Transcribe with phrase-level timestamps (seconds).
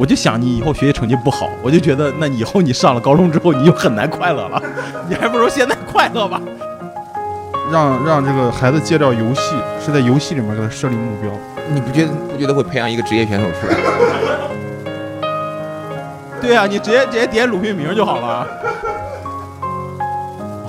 [0.00, 4.62] 我就想你以后学习成绩不好，我就觉得那以后你上了高中之后，你就很难快乐了。
[5.06, 6.40] 你还不如现在快乐吧。
[7.70, 11.30] 让让这个孩子戒掉游戏，是在游戏里面给他设立目标。
[11.68, 13.76] 你不觉得不觉得会培养一个职业选手出来？
[16.40, 18.46] 对啊，你直接直接点鲁迅名就好了。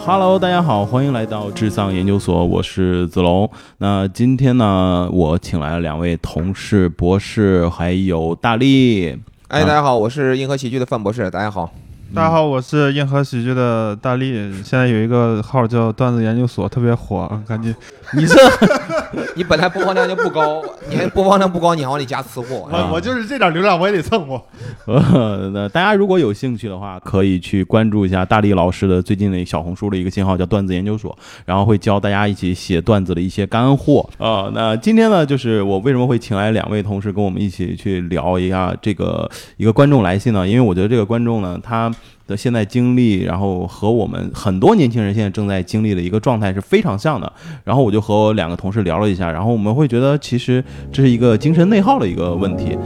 [0.04, 3.48] Hello，大家好，欢迎来到智丧研究所，我是子龙。
[3.78, 9.16] 那今天呢，我请来了两位同事，博士，还有大力。
[9.50, 11.30] 哎，大家好，我是硬核喜剧的范博士。
[11.30, 11.72] 大家好。
[12.16, 14.34] 大家好，我是硬核喜剧的大力，
[14.64, 17.74] 现在有一个号叫段子研究所，特别火，赶紧。
[18.18, 18.36] 你这，
[19.36, 22.68] 你本来播放量就不高，你还播放量不高，你还往里加吃货。
[22.70, 24.44] 我我就是这点流量我也得蹭我。
[24.86, 34.52] 呃，那大家如果有兴趣的话，可以去关注一下大力老师的最近的小红书的一个信号叫段子研究所，然后会教大家一起写段子的一些干货啊。
[34.54, 40.46] 那今天呢，就是我为什么会请来两位同事跟我们一起去聊一下这个一个观众来信呢？
[40.48, 41.90] 因为我觉得这个观众呢，他。
[42.32, 47.32] 的现在经历，然后和我们很多年轻人现在正在经历的一个状态是非常像的。
[47.64, 52.78] 然后我就和我两个同事聊了一下，然后我们会觉得其实这是一个精神内耗的一个问题。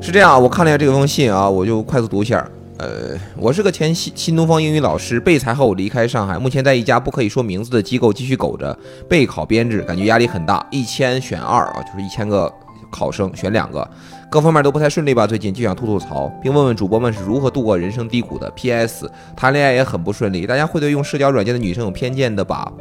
[0.00, 2.44] 是这样，我看了一下这封信啊，我就快速读一下。
[2.78, 8.76] 呃，我是个前新新东方英语老师，被裁后离开上海，目前在一家不可以说名字的机构继续苟着
[9.08, 12.52] 备考编制，感觉压力很大，一千选二啊，就是一千个
[12.90, 13.88] 考生选两个。
[14.32, 15.26] 各方面都不太顺利吧？
[15.26, 18.50] 最近就想吐吐槽，并问问主播们是如何度过人生低谷的。
[18.52, 19.06] P.S.
[19.36, 22.72] 谈恋爱也很不顺利，大家会对用社交软件的女生有偏见的吧？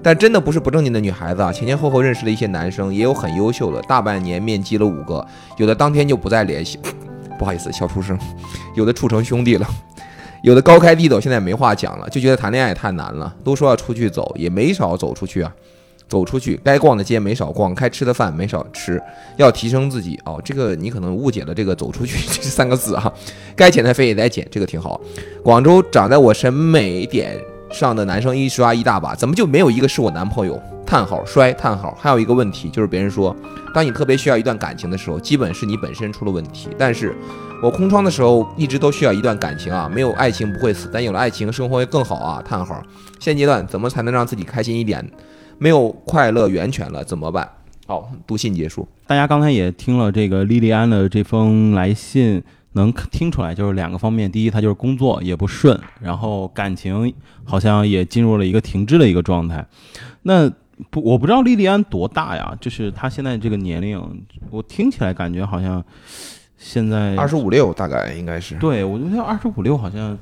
[0.00, 6.78] 但真的不是不正经的女孩子啊，前前后后认识了一些男生，也有很优秀的，大半年面基了五个，有的当天就不再联系。
[7.36, 8.16] 不好意思，笑出声。
[8.76, 9.66] 有的处成兄弟了，
[10.44, 13.34] 有的高开低走，现在没话讲了，就觉得谈恋爱太难了。
[13.42, 15.52] 都说要出去走，也没少走出去啊。
[16.12, 19.00] 走出去，该逛的街没少逛，该吃的饭没少吃，
[19.38, 20.38] 要提升自己哦。
[20.44, 23.10] 这个你可能误解了这个“走出去” 这三个字啊。
[23.56, 25.00] 该减的肥也得减，这个挺好。
[25.42, 27.40] 广州长在我审美点
[27.70, 30.60] 上的男生一刷一大把，怎么就没有一个是我男朋友？
[30.84, 31.96] 叹号衰叹号。
[31.98, 33.34] 还有一个问题就是，别人说，
[33.74, 36.68] 当你特别需要一段感情的时候，基本是你本身出了问题。
[36.76, 37.16] 但是
[37.62, 39.90] 我空窗的时候，一直都需要一段感情啊。
[39.90, 42.42] 没有爱情不会死，但有了爱情，生活会更好啊。
[42.46, 42.82] 叹号。
[43.18, 45.08] 现阶段怎么才能让自己开心一点？
[45.58, 47.48] 没有快乐源泉了，怎么办？
[47.86, 48.86] 好，读信结束。
[49.06, 52.42] 大家刚才也听了这个莉莉安的这封来信，
[52.72, 54.30] 能听出来就是两个方面。
[54.30, 57.12] 第一，她就是工作也不顺，然后感情
[57.44, 59.66] 好像也进入了一个停滞的一个状态。
[60.22, 60.48] 那
[60.90, 62.56] 不，我不知道莉莉安多大呀？
[62.60, 64.00] 就是她现在这个年龄，
[64.50, 65.84] 我听起来感觉好像
[66.56, 68.54] 现在二十五六，大概应该是。
[68.56, 70.16] 对，我觉得二十五六好像。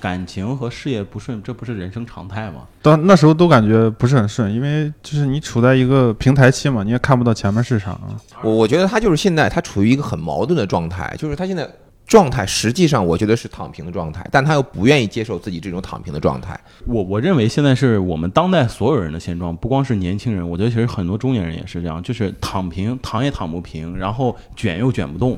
[0.00, 2.62] 感情和事业不顺，这不是人生常态吗？
[2.82, 7.98] 到那时候都感觉不是很顺，因为就是你处在一个平台期嘛，你也看不到前面市场。
[8.42, 11.68] 我我觉得他就是现在他处于一个很矛盾的状态，就是他现在
[12.06, 16.58] 状态实际上我觉得是躺平的状态，但他又不愿意接受自己这种躺平的状态。
[16.86, 25.36] 我我认为现在是我们当代所有人的现状，不光是年轻人，我觉得其实很多中年人也是这样，就是躺平，躺也躺不平，然后卷又卷不动。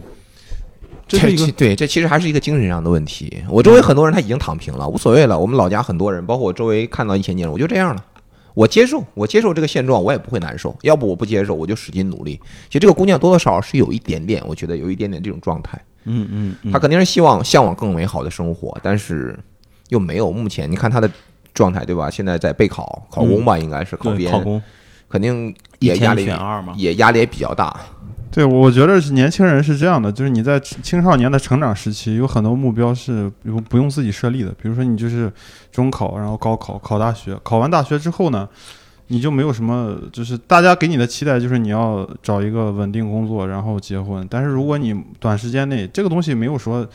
[1.08, 1.18] 这
[1.52, 3.42] 对，这其实还是一个精神上的问题。
[3.48, 5.38] 我周围很多人他已经躺平了，无所谓了。
[5.38, 8.04] 我们老家很多人，包括我周围看到一些年人，我就这样了，
[8.54, 10.76] 我接受，我接受这个现状，我也不会难受。
[10.82, 12.38] 要不我不接受，我就使劲努力。
[12.68, 15.80] 其实这个姑娘多多少少是有一点点，我觉得有一点点这种状态。
[16.04, 19.38] 嗯嗯，她肯定是希望向往更美好的生活，但是
[19.88, 20.30] 又没有。
[20.30, 21.10] 目前你看她的
[21.52, 22.10] 状态，对吧？
[22.10, 24.62] 现在在备考考公吧，应该是考编，考公，
[25.08, 26.30] 肯定也压力
[26.76, 27.78] 也压力也比较大。
[28.30, 34.50] 对，我觉得是年轻人是这样的，就是你在青少年的成长时期，有很多目标是不不用自己设立的。
[34.60, 35.32] 比如说，你就是
[35.72, 38.46] 中考，然后高考，考大学，考完大学之后呢，
[39.06, 44.24] 你就没有什么，就是大家给你的期待就是你要找一个稳定工作，然后结婚。
[44.30, 46.86] 但是如果你短时间内这个东西没有说，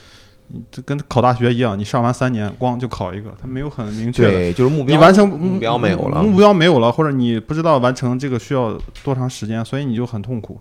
[0.72, 4.30] 这跟考大学一样，你上完三年光就考一个，它没有很明确。
[4.30, 10.60] 对，就是目标，你完成目标没有了，目标没有了，或者你不知道完成这个需要多长时间，所以你就很痛苦。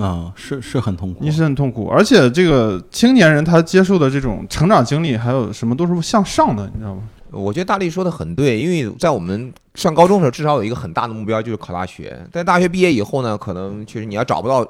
[0.00, 7.02] 啊，是是很痛苦，你是很痛苦，而且这个青年人他接受的这种成长经历，还有什么都是向上的，你知道吗？
[7.30, 12.16] 我觉得大力说的很对，因为在我们上高中的时候，至少有一个很大的目标就是考大学。
[12.32, 14.66] 但大学毕业以后呢，可能确实你要找不到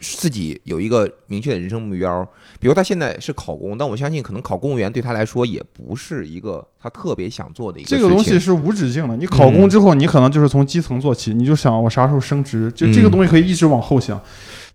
[0.00, 2.26] 自己有一个明确的人生目标。
[2.60, 7.88] 比如他现在是考公，但我相信可能考公务员对他来说也不是一个他特别想做的一个。
[7.88, 14.20] 这个东西是无止境的，你考公之后，你可能就是从基层做起，你就想我啥时候升职，就这个东西可以一直往后想。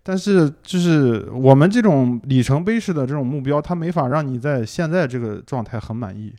[0.06, 6.30] 但是，就是我们这种里程碑式的这种目标，它没法让你在现在这个状态很满意。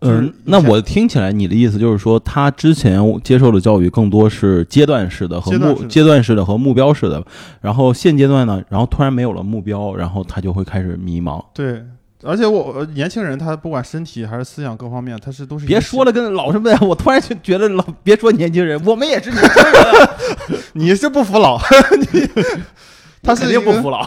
[0.00, 7.22] 就是嗯，那我听起来你的意思就是说，他之前接受的教育更多是阶段式的和目阶段式的和目标式的，
[7.60, 11.44] 然后现阶段呢，然后突然没有了目标，然后他就会开始迷茫。
[11.52, 11.82] 对，
[12.22, 16.78] 而且我呃年轻人他不管身体还是思想各方面，他是都是别说了，跟老什么呀？
[16.80, 20.10] 我突然就觉得老别说年轻人，我们也是年轻人啊，
[20.72, 21.60] 你是不服老，
[22.12, 22.28] 你
[23.24, 24.04] 他是肯定不服老。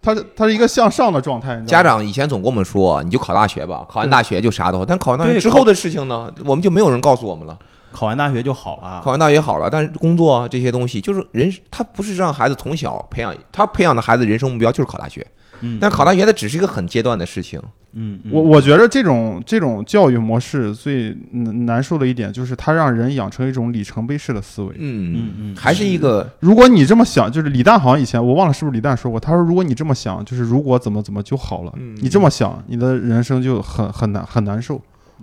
[0.00, 4.84] 他是他是一个向上的状态，家长以前总跟我们说，你就考大学吧，考完大学就啥都好。
[4.84, 7.58] 但考完大学之后的事情呢，我们就没有人告诉我们了。
[7.92, 9.10] 考完大学就好了考。
[9.10, 15.26] 完大学好了，但是工作啊这些东西，就是人他不是让孩子从小培养，他培养的孩子人生目标就是考大学。
[15.60, 17.58] 嗯，但考大学它只是一个很阶段的事情。
[17.92, 24.74] 嗯，嗯我我觉得这种这种教育模式最难难受的一点就是它让人养成一种里程碑式的思维。
[24.78, 34.80] 嗯嗯嗯还是一个如果你这么想，就是李诞好像以前我忘了是不是李诞说过，他说如果你这么想，就是如果怎么怎么就好了，嗯你这么想，你的人生就很很难很难受。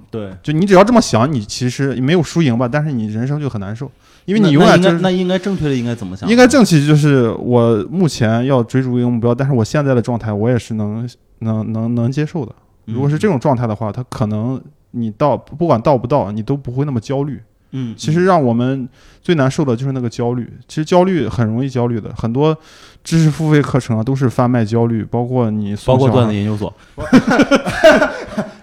[0.09, 3.91] 对，就你只要这么想，你其实没有输赢吧，但是你人生就很难受，
[4.25, 6.27] 因为你永远就是那应那应该正确的应该怎么想？
[6.27, 11.07] 应该正确就是我目前要追逐一个目标，但是我现在的状态我也是能
[11.39, 12.53] 能能能接受的。
[12.85, 17.41] 如果是这种，状态的话，他可能你到不管到不到，你都不会那么焦虑。
[17.75, 18.87] 嗯，其实让我们
[19.21, 20.47] 最难受的就是那个焦虑。
[20.67, 22.55] 其实焦虑很容易焦虑的，很多
[23.03, 26.71] 知识付费课程啊都是贩卖焦虑，包括你包括段子研究所，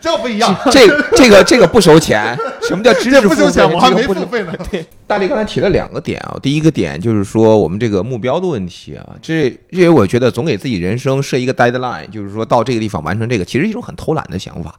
[0.01, 2.37] 这不一样，这这个这个不收钱。
[2.67, 3.75] 什么叫知识这不收钱，费？
[3.75, 4.53] 我还这个不收没付费呢。
[4.71, 14.75] 对大力刚才提了两个点啊，第一个点就是说我们这个目标的问题啊，这这我觉得总给自己人生设一个 deadline，就是说到这个地方完成这个，其实是一种很偷懒的想法。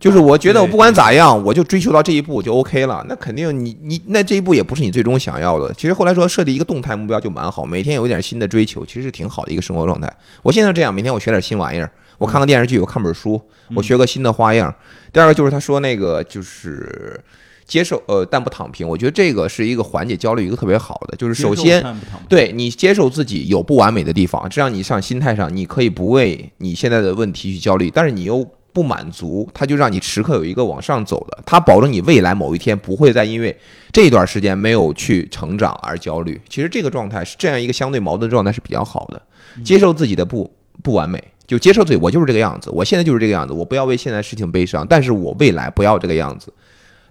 [0.00, 3.04] 就是我觉得我不管咋样，我就追求到这一步就 OK 了。
[3.08, 5.72] 那肯定你你那这一步也不是你最终想要的。
[5.74, 10.12] 其实后来说设立一个动态目标就蛮好，每天有一点新的追求，其实是挺好的一个生活状态。
[10.42, 11.90] 我现在这样，每天我学点新玩意儿，
[12.24, 13.38] 我看个电视剧，我看本书，
[13.74, 14.74] 我学个新的花样。
[15.12, 17.20] 第二个就是他说那个就是
[17.66, 18.88] 接受呃，但不躺平。
[18.88, 21.84] 我觉得这个是一个缓解焦虑一个特别好的，就是首先
[22.26, 33.54] 对你接受自己有不完美的地方，这样你上心态上你可以不为你现在的问题去焦虑，但是你又不满足，他就让你时刻有一个往上走的，他保证你未来某一天不会再因为
[33.92, 36.40] 这段时间没有去成长而焦虑。
[36.48, 39.22] 其实这个状态是这样一个相对矛盾的状态是比较好的，
[39.62, 40.50] 接受自己的不
[40.82, 41.22] 不完美。
[41.46, 46.52] 就接受自己，我就是这个样子，我现在就是这个样子，我不要为现在事情悲伤，但是我未来不要这个样子。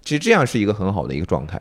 [0.02, 1.60] 其实这样是一个很好的一个状态。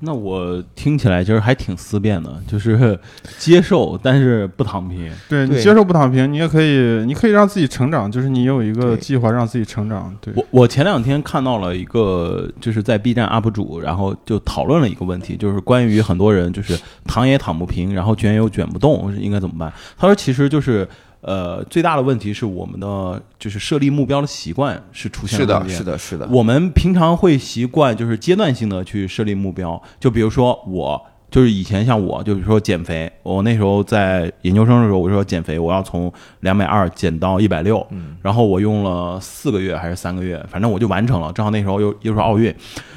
[0.00, 2.98] 那我听起来就是还挺思辨的，就是
[3.38, 5.10] 接受，但是不躺平。
[5.30, 10.14] 对对你接受不躺平，你也可以，你可以让自己成长，就是你有一个计划让自己成长。
[10.20, 19.72] 对，我我前两天看到了一个，就是在 B 站 UP 主，然后就讨论了一个问题，就是关于很多人就是躺也躺不平，然后卷又卷不动，应该怎么办？
[19.96, 20.86] 他说，其实就是
[21.26, 26.28] 呃，最大的问题是我们的就是设立目标的习惯是出现是的，了是的，是的。
[26.30, 37.84] 我们平常会习惯就是阶段性的去设立目标，就比如说我就是以前像我，就是说减肥，我那时候在研究生的时候，我说减肥，我要从两百二减到一百六，
[38.20, 42.54] 然后我用了四个月还是三个月，反正我就完成了，正好那时候又又是奥运，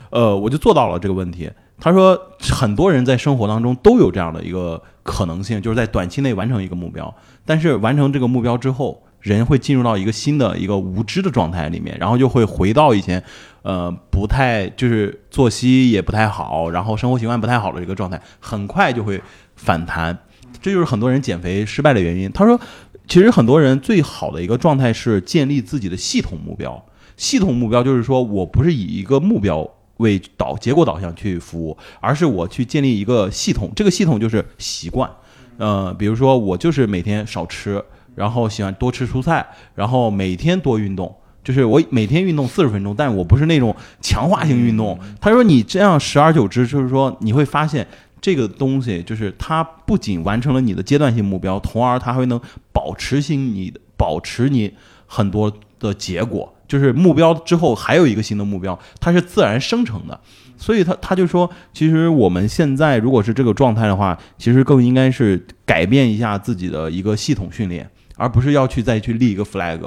[0.10, 1.50] 呃，我就做到了这个问题。
[1.80, 2.20] 他说，
[2.52, 7.16] 很多人在生活当中都有这样的一个可能性，就是在短期内完成一个目标，
[7.46, 13.24] 但是完成这个目标之后，人会进入到一个新的一个无知的状态里面，然后就会回到以前，
[13.62, 19.22] 呃，不太就是作息也不太好，然后生活习惯不太好的一个状态，很快就会
[19.56, 20.18] 反弹。
[20.62, 22.30] 这就是很多人减肥失败的原因。
[22.34, 22.60] 他说，
[23.08, 26.86] 其实很多人最好的一个状态是建立自己的系统目标。
[27.16, 33.72] 系统目标就是说我不是以一个目标为导结果导向去服务，而是我去建立一个系统。
[33.76, 35.10] 这个系统就是习惯。
[35.58, 37.84] 呃，比如说我就是每天少吃，
[38.16, 41.16] 然后喜欢多吃蔬菜，然后每天多运动。
[41.44, 45.00] 就是我每天运动四十分钟，但我不是那种强化性运动。
[45.22, 47.88] 他说你这样时而久之，就是说你会发现
[48.20, 52.38] 这个东西，就是它不仅完成了你的阶段性目标，从而它还能
[52.74, 54.74] 保持性你的保持你
[55.06, 55.50] 很多
[55.80, 56.54] 的结果。
[56.68, 60.20] 就是目标之后还有一个新的目标，它是自然生成的。
[60.60, 69.80] 所以他他就说，其实我们现在如果是这个状态的话，其实更应该是改变一下自己的一个系统训练，而不是要去再去立一个 flag，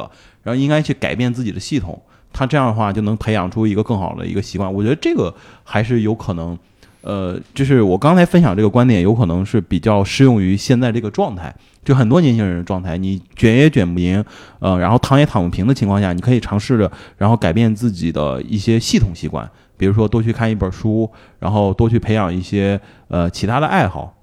[0.44, 2.00] 然后应该去改变自己的系统。
[2.32, 4.72] 他这样的话就能培养出一个更好的一个习惯。
[4.72, 5.34] 我觉得这个
[5.64, 6.56] 还是有可能，
[7.02, 11.54] 呃，就是我刚才分享这个观点，有可能是比较适用于现在这个状态，
[11.84, 14.24] 就很多年轻人的状态，你卷也卷不赢，
[14.58, 19.50] 呃，然后躺也躺不平的情况下，你可以尝试着，然后改变自己的一些系统习惯。
[19.76, 22.78] 比如说多去看一本书，然后多去培养一些
[23.08, 24.14] 呃其他的爱好。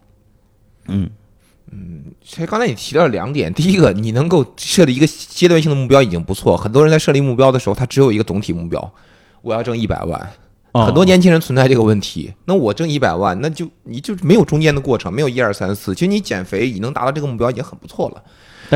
[0.88, 1.10] 嗯
[1.72, 6.56] 嗯，其实刚才你提到两点，第一个，你能够设立一个阶段性的目标已经不错。
[6.56, 8.94] 很多人在设立目标的时候，他只有一个总体目标，
[9.42, 10.30] 我要挣一百万。
[10.78, 15.94] 哦很多年轻人存在这个问题，那我挣一百万，那就你就没有中间的过程，没有一二三四。
[15.94, 18.22] 其实你减肥，你能达到这个目标已经很不错了。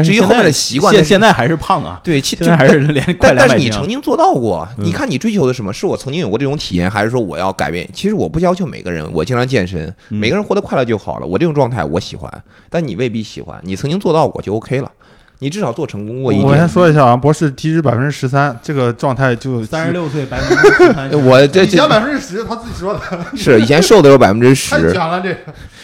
[0.02, 3.58] 至于后面但是现在的习惯那是现现在还是胖啊，对，其现在还是连但但是。
[3.58, 5.74] 你曾经做到过，嗯你看你追求的什么？
[5.74, 7.86] 是我曾经有过这种体验，还是说我要改变？
[7.92, 11.28] 其实我不要求每个人，我经常健身，嗯每个人活得快乐就好了。
[11.28, 12.32] 我这种状态我喜欢，
[12.70, 13.60] 但你未必喜欢。
[13.64, 14.90] 你曾经做到过就 OK 了，
[15.44, 16.48] 你至少做成功过一点。
[16.48, 19.92] 我先说一下啊，博士体脂百分之十三，这个状态就三十。
[19.92, 23.02] 六岁百分之十三 呃，我这以前百分之十，他自己说的，
[23.36, 25.38] 是以前瘦的时候百分之太十，讲了这个。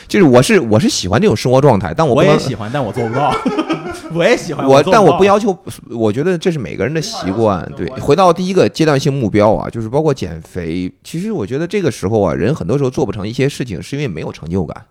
[0.08, 3.36] 就是我是我是喜欢这种生活状态，但我我也喜欢，但我做不到。
[4.14, 5.58] 我也喜欢，我但我不要求，
[5.90, 7.68] 我觉得这是每个人的习惯。
[7.76, 10.90] 对，回到第一个阶段性目标啊，就是包括减肥。
[11.04, 14.86] 其实我觉得这个时候啊，人很多时候做不成一些事情，是因为没有成就感，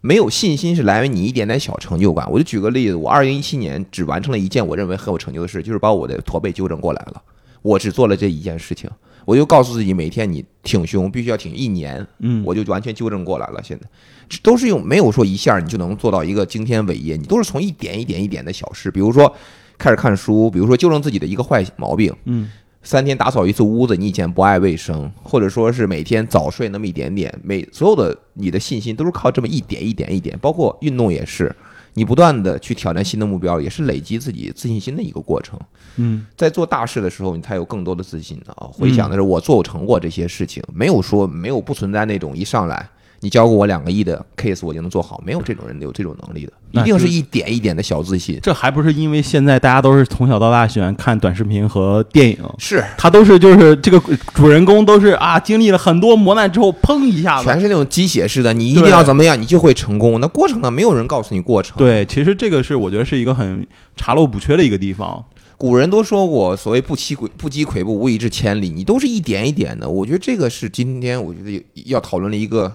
[0.00, 2.30] 没有信心是来源于你一点点小成就感。
[2.30, 7.22] 我就举个例子，我二零一七年只完成了一件我认为很有成就的事，就是把我的驼背纠正过来了。
[7.62, 8.88] 我只做了这一件事情，
[9.26, 13.60] 我就告诉自己，每天你挺胸必须要挺一年，嗯，我就完全纠正过来了。
[13.62, 13.86] 现在
[14.28, 19.30] 这都是用没有说一下你就能做到一个惊天伟业，你都是从一点一点一点的小事，比如说
[19.76, 22.50] 开始看书，比如说纠正自己的一个坏毛病，嗯，
[22.82, 31.54] 三天打扫一次屋子，你以前不爱卫生，或者说是每天早睡那么一点点，每所有的你的信心都是靠这么一点一点一点，包括运动也是，
[31.92, 35.60] 你不断的去挑战新的目标，也是累积自己自信心的一个过程。
[35.96, 38.66] 嗯，在做大事的时候，你才有更多的自信啊！
[38.72, 42.88] 回想的是我做成过这些事情，没有说没有不存在那种一上来
[43.20, 48.38] 你教给我两个亿的 case 我就能做好，没有这种人有这种能力的，一定是一点一点的小自信。
[48.42, 54.00] 这还不是因为现在大家都是从小到大喜欢看短视频和电影，是，他都是就是这个
[54.32, 57.44] 主人公都是啊，经历了很多磨难之后，砰一下子。
[57.44, 60.18] 全是那种鸡血式的，你一定要怎么样，你就会成功。
[60.20, 65.22] 那过程呢，没有人告诉你过程。，对，其实这个是我觉得是一个很查漏补缺的一个地方。
[65.58, 68.70] 古人都说过，所谓不积跬不积跬步，无以至千里。
[68.70, 69.86] 你都是一点一点的。
[69.86, 72.72] 我觉得这个是今天我觉得要讨论的一个嗯，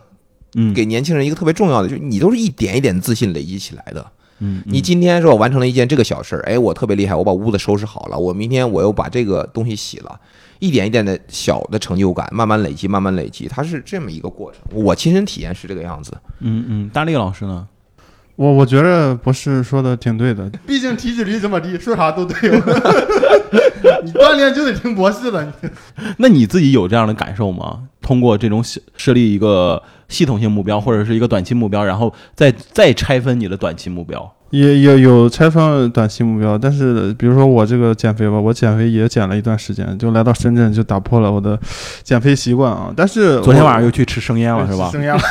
[0.73, 4.05] 给年轻人一个特别重要的，就是你都是一点一点自信累积起来的。
[4.39, 10.19] 嗯，你今天说我完成了一件这个小事儿，哎，我特别厉害，我把屋子收拾好了，我明天我又把这个东西洗了，
[10.59, 14.59] 一点一点的小的成就感，慢慢累积，慢慢累积，它是这么一个过程。
[14.73, 16.11] 我亲身体验是这个样子。
[16.39, 17.67] 嗯嗯，大力老师呢？
[18.35, 22.35] 我我觉得博士说的挺对的，毕竟体脂率这么低，说啥都对。
[24.03, 25.53] 你锻炼就得听博士的，
[26.17, 27.79] 那你自己有这样的感受吗？
[28.01, 34.31] 通过这种设设立一个系统性目标或者是一个短期目标，然后再再拆分你的短期目标。
[34.55, 41.59] 也也有拆分短期目标，但是比如说我这个减肥吧，我减肥也减了一段时间，就来到深圳就打破了我的
[42.03, 42.91] 减肥习惯啊。
[42.95, 44.89] 但是昨天晚上又去吃生腌了是吧？
[44.91, 45.21] 生腌了，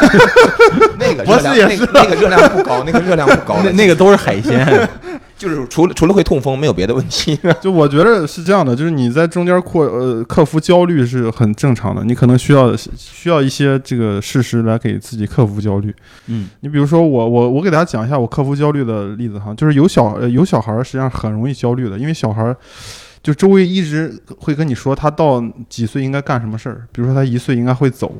[0.98, 4.88] 那个热量 那个那个热量不高，那个热量不高，那 那个都是海鲜。
[5.36, 7.38] 就是除了除了会痛风，没有别的问题。
[7.60, 15.94] 就我觉得是这样的，就是你在中间扩呃克服焦虑是很正常的，你可能需要需要一些这个事实来给自己克服焦虑。
[16.28, 22.56] 嗯你比如说我我我给大家讲一下我克服焦虑的例子哈，就是有小呃有小孩儿实际上很容易焦虑的，因为小孩儿
[23.22, 28.14] 就周围一直会跟你说他到几岁应该干什么事儿，比如说他一岁应该会走，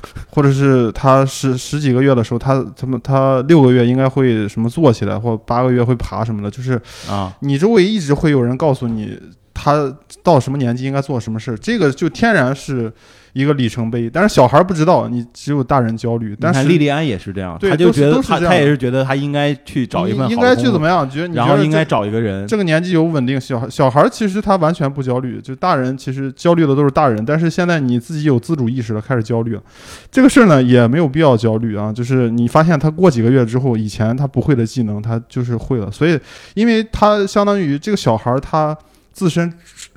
[0.30, 9.18] 或者是他十十几个月的时候他他们他六个月应该会什么坐起来，或八个月会爬什么的，就是啊，你周围一直会有人告诉你
[9.52, 12.92] 他到什么年纪应该做什么事儿，这个就天然是
[13.32, 14.10] 一个里程碑。
[14.10, 16.30] 但是小孩儿不知道，你只有大人焦虑。
[16.30, 21.08] 你但是看莉莉安也是这样，对他就是觉得他他也是觉得他应该去找一份你应该去怎么，样？
[21.08, 22.46] 觉得你然后应该找一个人。
[22.46, 29.62] 这个年纪有稳定小孩小孩儿其实他完全不焦虑，就大人其实焦虑的都是大人，但是现在你自己有自主意识了，开始焦虑了。
[30.10, 36.18] 这个事儿呢也没有必要焦虑啊，就是你发现他过几个月之后，以前他不会的技能他就是会了，所以
[36.54, 38.76] 因为他相当于这个小孩儿他
[39.12, 39.52] 自身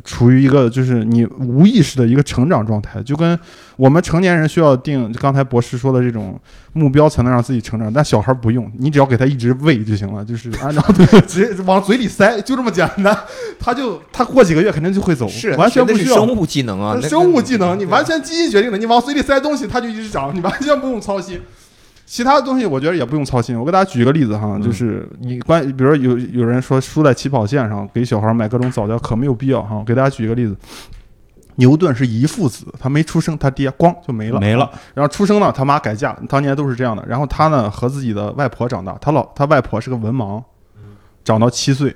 [0.05, 3.37] 处于一个就是你无意识的一个成长状态，就跟
[3.75, 6.39] 我们成年人需要定刚才博士说的这种
[6.73, 10.81] 目标才能让自己成长，但小孩不用，你只要给他一直喂就行了，就是按照
[11.27, 13.17] 直接往嘴里塞，就这么简单，
[13.59, 16.15] 他就他过几个月肯定就会 走，是完全不需要。
[16.15, 21.41] 生物技能啊，生物技能，你完全全基因决定的，你往嘴里塞东西，他就一直长，你完全不用操心。
[22.05, 23.59] 其他的东西我觉得也不用操心。
[23.59, 29.83] 我给大家举一个例子哈，嗯就是你关，比如说有有人说输在起跑线上，给小孩买各种早教，可没有必要哈。
[29.85, 30.55] 给大家举一个例子，
[31.55, 34.69] 牛顿是遗父子，他没出生，他爹咣就没了，没了。
[34.93, 37.03] 然后出生了，他妈改嫁，当年都是这样的。
[37.07, 40.43] 然后他呢和自己的外婆长大，他老他外婆是个文盲，
[41.23, 41.95] 长到七岁。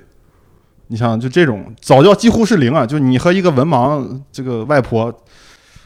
[0.88, 2.84] 你想，就这种早教几乎是零啊！
[2.84, 5.14] 就你和一个文盲这个外婆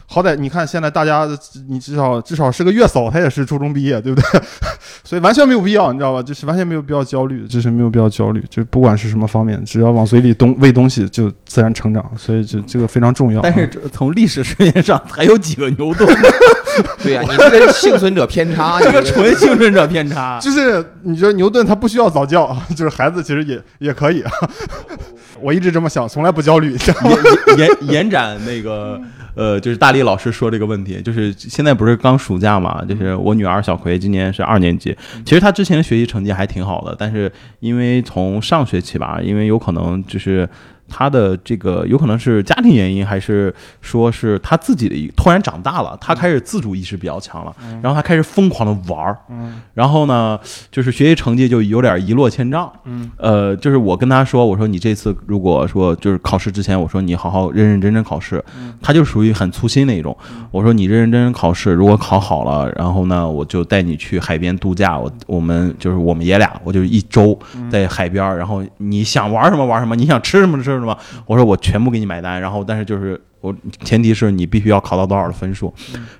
[0.07, 1.27] 好歹你看现在大家，
[1.67, 4.41] 你至少至少是个月嫂，她也是初中毕业，对不对？
[5.03, 6.21] 所以完全没有必要，你知道吧？
[6.21, 12.03] 就是完全没有必要焦虑，就是没有必要焦虑，就不管是什么方面，只要往嘴里东喂东西，就自然成长。
[12.17, 13.41] 所以这这个非常重要。
[13.41, 16.07] 但是从历史时间上，还有几个牛顿？
[17.01, 20.37] 对呀、你 这个幸存者偏差，这个纯幸存者偏差。
[20.39, 24.23] 就是你觉得牛顿他不需要早教，就是孩子其实也也可以。
[25.39, 26.75] 我一直这么想，从来不焦虑。
[27.57, 28.99] 延延延展那个
[29.35, 40.49] 呃，就是大力老师说这个问题，就是现在不是刚暑假嘛，就是我女儿小葵今年是二年级，其实她之前的学习成绩还挺好的，但是因为从上学期吧，因为有可能就是。
[40.87, 49.17] 她的这个有可能是家庭原因，还是说是他自己的一突然长大了，他开始自主意识比较强了，然后他开始疯狂的玩儿，
[49.73, 50.39] 然后呢，
[50.71, 58.43] 就是学习成绩就有点一落千丈，嗯，呃，就是我跟他说，我说你这次如果说就是考试之前，我说你好好认认真真考试，
[58.81, 60.15] 他就属于很粗心那种，
[60.51, 67.37] 我说你认认真真考试，如果考好了，然后呢，我就带你去海边度假，我我们就是我们爷俩，我就一周
[67.69, 73.19] 在海边儿，然后你想玩什么玩什么，你想吃什么吃什么，我说我全部给你买单，然后但是就是。
[73.41, 75.71] 我前提是你必须要考到多少的分数，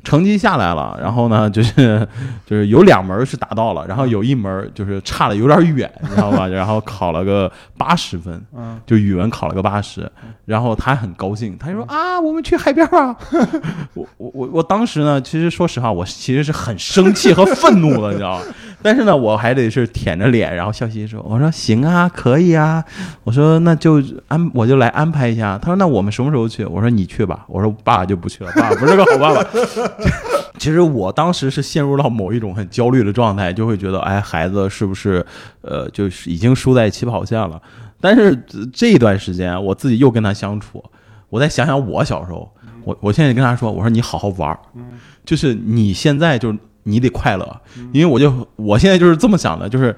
[0.04, 2.08] 成绩下来了，然后呢，就是
[2.46, 6.46] 就是有两门是达到了，然后有一门就是差的有点远，你知道吧？
[6.54, 10.08] 然后考了个八十分，嗯，就语文考了个八十，
[10.46, 13.16] 然后他还很高兴，他就说啊，我们去海边 吧。
[13.96, 18.44] 我我我我当时呢，其实说实话，我其实是很生气和愤怒的，你知道吗？
[18.86, 22.86] 但是呢，我还得是舔着脸，然后笑嘻嘻说：“我说行啊，可以啊。”
[23.26, 25.58] 我说那就安，我就来安排一下。
[25.58, 26.64] 他说那我们什么时候去？
[26.66, 27.44] 我说你去吧。
[27.48, 29.44] 我说爸爸就不去了，爸爸不是个好爸爸。
[30.60, 35.26] 其实我当时是陷入到某一种很焦虑的状态，就会觉得，哎，孩子是不是
[35.62, 37.60] 呃，就是已经输在起跑线了？
[38.00, 40.84] 但是呃这一段时间，我自己又跟他相处，
[41.30, 42.48] 我再想想我小时候，
[42.84, 44.60] 我我现在跟他说，我说你好好玩儿，
[45.26, 47.62] 就是你现在就是你得快乐，
[47.92, 49.96] 因为我就我现在就是这么想的，就是。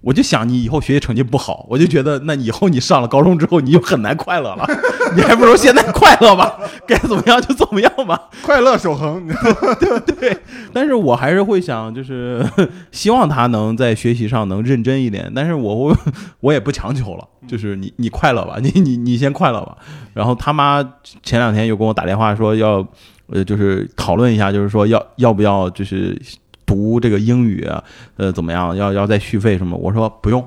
[0.00, 4.64] 我就想你以后学习成绩不好，我就觉得那以后你上了高中之后你就很难快乐了，
[5.16, 8.30] 你还不如现在快乐吧，该怎么样就怎么样吧。
[8.40, 10.38] 快乐守恒，你知道吗对，
[10.72, 12.46] 但是我还是会想，就是
[12.92, 15.32] 希望他能在学习上能认真一点。
[15.34, 16.00] 但是我会，
[16.38, 19.76] 我也不强求了，就是你你快乐吧，你你你先快乐吧。
[20.14, 20.80] 然后他妈
[21.24, 22.86] 前两天又跟我打电话说要，
[23.28, 26.20] 呃，就是讨论一下，就是说要要不要就是
[26.66, 27.66] 读这个英语，
[28.16, 28.76] 呃，怎么样？
[28.76, 29.76] 要要再续费什么？
[29.76, 30.44] 我说不用。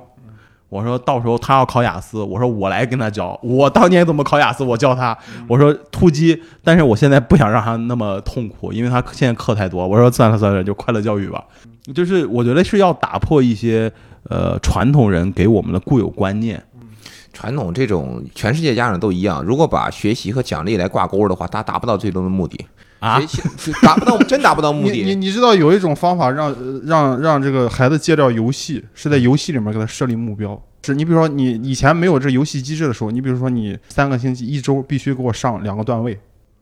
[0.69, 3.37] 我说到时候他要考雅思，我说我来跟他教。
[3.43, 5.17] 我当年怎么考雅思，我教他。
[5.49, 9.85] 我说突击，但是我现在不想让他那么痛苦，因为他现在课太多。
[9.85, 11.43] 我说算了算了，就快乐教育吧。
[11.93, 13.91] 就是我觉得是要打破一些
[14.29, 16.63] 呃传统人给我们的固有观念。
[17.33, 22.65] 传统这种全世界家长都一样，如果把学习和奖励来挂钩的话，他达不到最终的目的
[22.99, 25.15] 啊学习 达不到， 真达不到目的你。
[25.15, 30.61] 你知道有一种方法让呃让让这个孩子戒掉游戏，是在游戏里面给他设立目标。
[30.83, 36.19] 是你比如说你以前没有这游戏机制的时候，你比如说你三个星期一周必须给我上两个段位，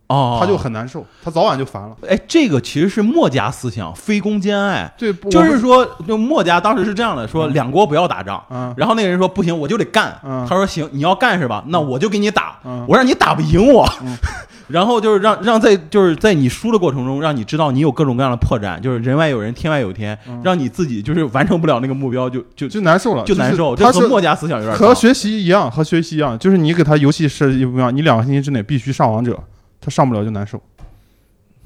[0.09, 1.95] 哦他就很难受，他早晚就烦了。
[2.07, 4.91] 哎，这个其实是墨家思想，非攻兼爱。
[4.97, 8.43] 对，就是说，就墨家当时是这样的，说两国不要打仗。
[8.49, 10.19] 嗯然后那个人说不行，我就得干。
[10.23, 11.63] 嗯他说行，你要干是吧？
[11.67, 13.87] 那我就给你打，嗯我让你打不赢我。
[14.03, 14.17] 嗯
[14.69, 23.75] 然后就是让让在就是在你输的过程中，让你知道你有各种各样的破绽，就是人外有人，天外有天，让你自己就是完成不了那个目标，就就就难受了，就难受。
[23.75, 29.39] 是他是这和墨家思想有点像和学习一样，和学习一样，就是你给他游戏设计不一样，你两个星期之内必须上王者，
[29.81, 30.61] 他上不了就难受，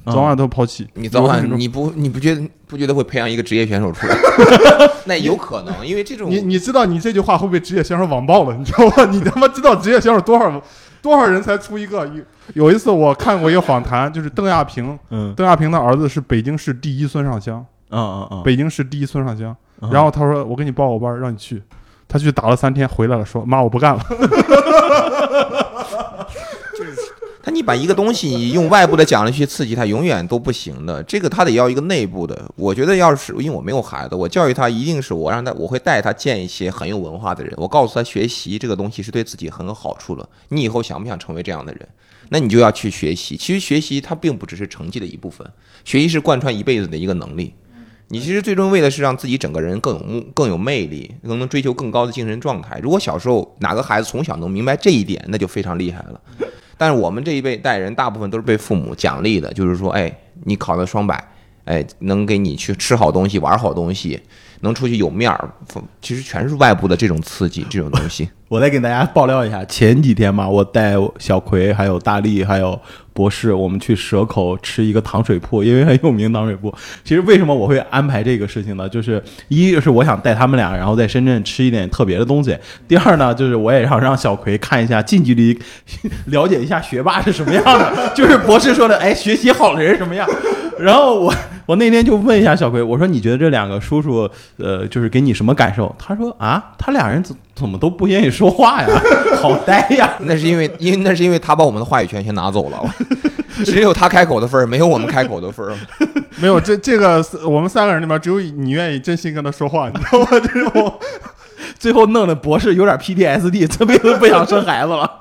[0.06, 0.88] 嗯早晚都抛弃。
[0.96, 4.16] 你早晚你不你不觉得不觉得会培养一个职业选手出来？
[5.06, 9.06] 那有可能，因为这种你你知道你这句话会被职业选手网暴了，你知道吗？
[9.12, 10.62] 你他妈知道职业选手多少
[11.02, 12.06] 多少人才出一个？
[12.08, 12.24] 有
[12.54, 19.56] 有一次我看过一个访谈，就是邓亚萍，嗯邓亚萍的儿子是北京市第一孙尚香，嗯嗯嗯，北京市第一孙尚香。
[19.82, 21.62] 嗯然后他说我给你报个班儿，让你去。
[22.08, 24.02] 他去打了三天，回来了，说妈我不干了。
[27.46, 31.04] 他你把一个东西你用外部的奖励去刺激他，永远都不行的。
[31.04, 32.50] 这个他得要一个内部的。
[32.56, 37.54] 我觉得要是因为我没有孩子，我教育他一定是我让他，我会带他见一些很有文化的人。
[37.58, 40.26] 我告诉他学习这个东西是对自己很有好处的。
[40.48, 41.86] 你以后想不想成为这样的人？
[42.30, 43.36] 那你就要去学习。
[43.36, 45.46] 其实学习它并不只是成绩的一部分，
[45.84, 47.54] 学习是贯穿一辈子的一个能力。
[48.08, 52.80] 你其实最终为的是让自己整个人更有目、更有魅力，更能追求更高的精神状态。
[52.82, 56.22] 如果小时候哪个孩子从小能明白这一点，那就非常厉害了。
[56.84, 61.18] 但是我们这一辈代人，大部分都是被父母奖励的，就是说，哎，你考了双百，
[61.64, 64.20] 哎，能给你去吃好东西、玩好东西，
[64.64, 65.50] 能出去有面儿，
[66.02, 68.28] 其实全是外部的这种刺激，这种东西。
[68.48, 72.80] 我再给大家爆料一下，前几天嘛，我带小葵、还有大力、还有
[73.12, 76.74] 博士，我们去蛇口吃一个糖水铺，因为很有名糖水铺。
[77.04, 78.88] 其实为什么我会安排这个事情呢？
[78.88, 82.54] 就是一是我想带他们俩，然后在深圳吃一点特别的东西；
[82.88, 85.60] 第二呢，就是我也想让小葵看一下近距离
[86.28, 90.30] 了解一下学霸是什么样的，就是博士说的，哎，学习好的人什么样。
[90.80, 91.34] 然后我
[91.66, 95.94] 我那天就问一下小葵，我说你觉得这两个叔叔，呃，就是给你什么感受？
[95.98, 98.88] 他说啊，他俩人怎怎么都不愿意说话呀，
[99.42, 100.14] 好呆呀。
[100.22, 102.80] 那是因为，因为那是因为他把我们的话语权先拿走了，
[103.66, 105.76] 只有他开口的份儿，没有我们开口的份儿。
[106.38, 110.28] 没有这这个我们三个人里面只有你愿意真心跟他说话，你知道吗？
[110.32, 110.94] 这种
[111.78, 115.20] 最后弄得博士有点 PTSD，这辈子不想生孩子了。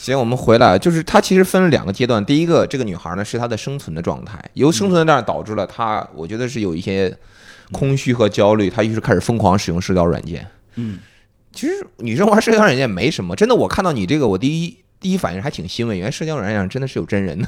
[0.00, 2.24] 行，我们回来，就是他其实分了两个阶段。
[2.24, 7.14] 第一个，这个女孩呢是她的生存的状态，由生存的这样导致了她，我觉得是有一些
[7.70, 10.46] 空虚和焦虑，她于是开始疯狂使用社交软件。
[10.76, 10.98] 嗯，
[11.52, 17.46] 其实女生玩社交软件没什么，真的，我看到你这个，我第一第一反应还挺欣慰，原来社交软件上真的是有真人的，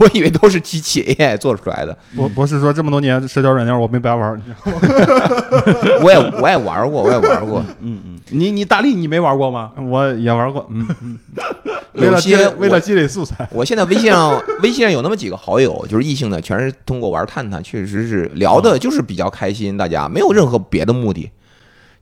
[0.00, 1.94] 我以为都是机器 AI 做出来的。
[2.16, 4.40] 博博士说，这么多年社交软件我没白玩，
[6.00, 7.62] 我也我也玩过，我也玩过。
[7.80, 9.72] 嗯嗯，你你大力你没玩过吗？
[9.90, 11.18] 我也玩过，嗯嗯。
[11.94, 21.30] 为了积累，为了积累素材，我现在微信上，微信上有那么几个好友，就是异性的，全是通过玩探探，确实是聊的，就是比较开心，大家没有任何别的目的。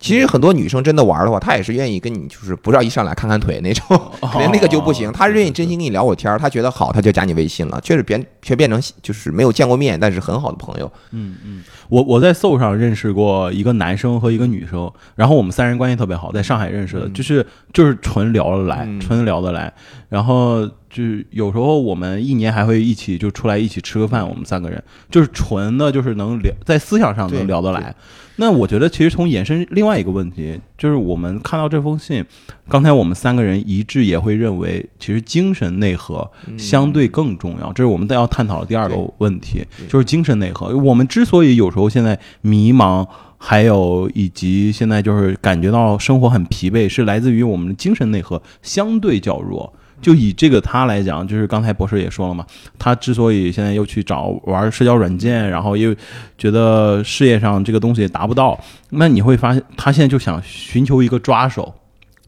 [0.03, 3.87] 其实很多女生真的玩的话，她也是愿意跟你，就是不要一上来看看腿那种，
[4.21, 5.11] 可能那个就不行。
[5.12, 10.93] 她是愿意真心跟你聊会天儿，她觉得好，她就加你微信了，确实变却变成就是没有见过面，但是很好的朋友。
[11.12, 19.73] 嗯嗯，我我在 Soul 上认识过一个男生和一个女生，然后我们三人关系特别好，在上海认识的，就是就是纯聊得来，嗯纯聊得来。
[20.12, 27.94] 然后就是有时候我们一年还会一起就出来一起吃个饭，我们三个人就是纯的，就是能聊在思想上能聊得来。
[28.37, 32.22] 那我觉得其实从延伸另外一个问题，就是我们看到这封信，
[32.68, 40.77] 刚才我们三个人一致也会认为，其实精神内核相对更重要，这是我们要探讨的第二个问题，就是精神内核。
[40.77, 49.72] 我们之所以有时候现在迷茫，还有以及现在就是感觉到生活很疲惫，是来自于我们的精神内核相对较弱。
[50.03, 52.45] 就以这个他来讲，就是刚才博士也说了嘛，
[52.79, 55.95] 他之所以现在又去找玩社交软件，然后又
[56.37, 58.61] 觉得事业上这个东西达不到，
[58.91, 61.73] 那你会发现他现在就想寻求一个抓手。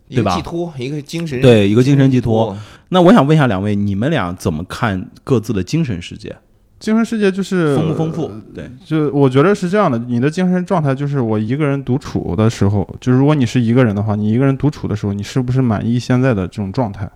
[0.06, 2.54] 对吧寄托，一个精神对一个精神寄托。
[2.90, 6.36] 那我想问一下两位，你们俩怎么看各自的精神世界？
[6.78, 8.30] 精神世界就是丰不丰富？
[8.54, 17.10] 对，就我觉得是这样的，你的精神状态就是我一个人独处的时候，就如果你是一个人的话，你一个人独处的时候，你是不是满意现在的这种状态？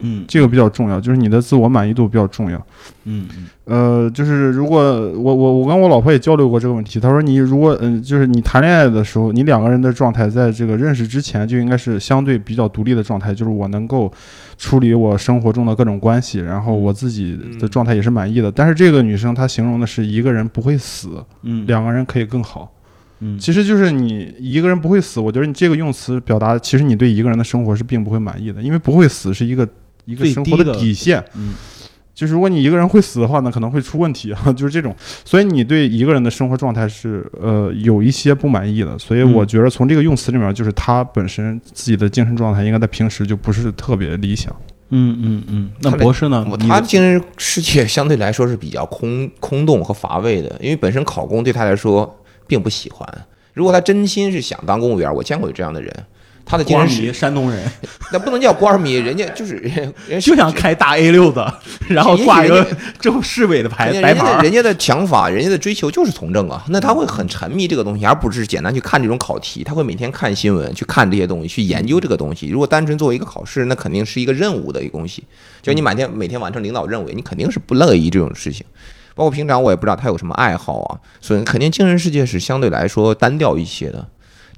[0.00, 2.58] 嗯这个比较重要，就是你的自我满意度比较重要。
[3.04, 14.12] 嗯嗯呃，就是如果我我我跟我老婆也交流过这个问题，她说你如果嗯、就是你谈恋爱的时候，你两个人的状态在这个认识之前就应该是相对比较独立的状态，就是我能够
[14.58, 18.50] 处理我生活中的各种关系，然后我自己的状态也是满意的。
[18.50, 22.72] 但是这个女生她形容的是一个人不会死，嗯，两个人可以更好。
[23.22, 29.68] 嗯其实就是你一个人不会死，我觉得你这个用词表达，其实你对一个人的生活是并不会满意的，因为不会死是一个
[30.10, 31.24] 一个最生活低的底线。
[31.34, 31.54] 嗯
[32.12, 34.94] 就是如果你一个人会死的话呢，可能会出问题啊， 就是这种。
[35.24, 44.54] 所以你对一个人的生活状态是呃有一些不满意的，所以嗯我觉得从这个用词里面，就是他本身自己的精神状态应该在平时就不是特别理想。
[44.90, 45.70] 嗯嗯嗯。
[45.80, 46.46] 那博士呢？
[46.68, 53.08] 他精神世界相对来说是比较空空洞和乏味的，因为本身考公对他来说并不喜欢。
[53.54, 55.90] 如果他真心是想当公务员，我见过有这样的人，
[56.50, 57.64] 他的精神世山东人，
[58.10, 59.72] 那不能叫官迷，人家就是人
[60.08, 62.66] 人家就想开大 A 六的，然后挂一个
[62.98, 64.36] 正市委的牌人家人家白牌儿。
[64.38, 72.48] 的人家的想法，人家的追求就是从政啊，那他会很沉迷这个东西，而不是简单去看这种考题，他会每天看新闻，去看这些东西，去研究这个东西。
[72.48, 75.22] 如果单纯作为一个考试，那肯定是一个任务的一个东西，
[75.62, 78.66] 就你每天每天完成领导任务，你肯定是不乐意这种事情。
[79.14, 84.04] 包括平常我也不知道他有什么爱好啊，所以肯定精神世界是相对来说单调一些的。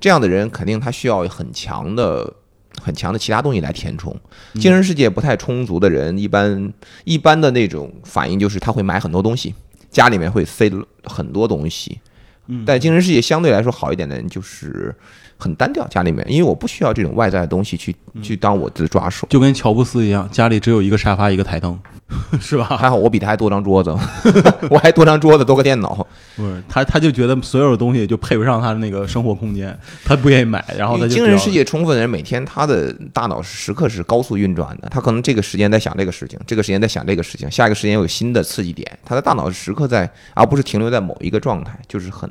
[0.03, 2.35] 这样的人肯定他需要很强的、
[2.83, 4.13] 很强的其他东西来填充。
[4.55, 6.73] 精神世界不太充足的人，一般
[7.05, 9.55] 一般的那种反应就是他会买很多东西，
[9.93, 10.69] 家里面会塞
[11.05, 12.01] 很多东西。
[12.49, 14.93] 嗯但精神世界相对来说好一点的人，就是
[15.43, 19.27] 很单调，家里面，因为我不需要这种外在的东西去去当我的抓手。
[19.29, 21.79] 就跟乔布斯一样，家里只有一个沙发，一个台灯。
[22.39, 22.65] 是吧？
[22.77, 23.91] 还好我比他还多张桌子，
[24.69, 26.07] 我还多张桌子多个电脑。
[26.37, 29.75] 不是他，他就觉得所有的东西就配不上他的那个生活空间，
[30.05, 42.31] 他不愿意买，然后他就只要因为精神世界充分的人，每天他的大脑是时刻是高速运转的，他可能这个时间在想这个事情，这个时间在想这个事情，下一个时间有新的刺激点，他的大脑是时刻在，而不是停留在某一个状态，就是很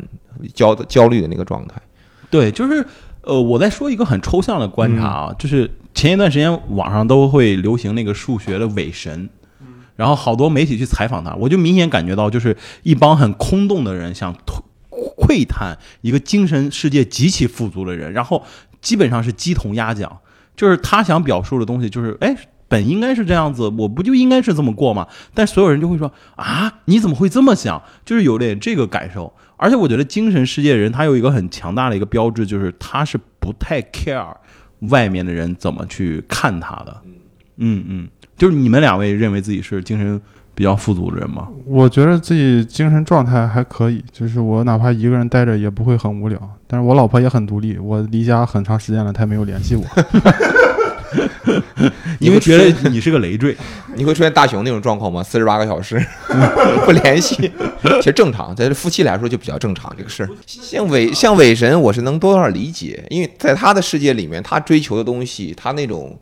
[0.54, 1.82] 焦焦虑的那个状态。
[2.32, 2.84] 对，就是
[3.22, 9.30] 呃，我在说一个很抽象的观察嗯啊，就是前一段时间网上都会流行那个数学的伪神。
[9.98, 14.64] 然后好多媒体去采访他，我就明显感觉到，就是一帮很空洞的人想窥
[15.16, 18.44] 窥探一个精神世界极其富足的人，然后
[18.82, 20.20] 基本上是鸡同鸭讲，
[20.56, 22.36] 就是他想表述的东西，就是哎，
[22.68, 25.06] 本应该是这样子，我不就应该是这么过吗？
[25.36, 27.84] 但所有人就会说啊，你怎么会这么想？
[28.04, 29.32] 就是有点这个感受。
[29.62, 34.36] 而且我觉得精神世界人他有一个很强大的一个标志，就是他是不太 care
[34.90, 37.02] 外面的人怎么去看他的。
[37.58, 40.20] 嗯嗯，就是你们两位认为自己是精神
[40.56, 41.48] 比较富足的人吗？
[41.68, 46.40] 我觉得自己精神状态还可以，就是我哪怕一个人待着也不会很无聊。
[46.66, 49.84] 但是我老婆也很独立，我离家很长时间了，她也没有联系我。
[52.20, 53.56] 因为觉得你是个累赘。
[53.96, 55.22] 你会出现大熊那种状况吗？
[55.22, 56.02] 四十八个小时
[56.86, 57.36] 不联系，
[57.98, 60.30] 其实正常，在这夫妻来说就比较正常这个事儿。
[60.46, 66.18] 像伪像伪神，我是能多少理解，因为在他的世界里面，他追求的东西，他那种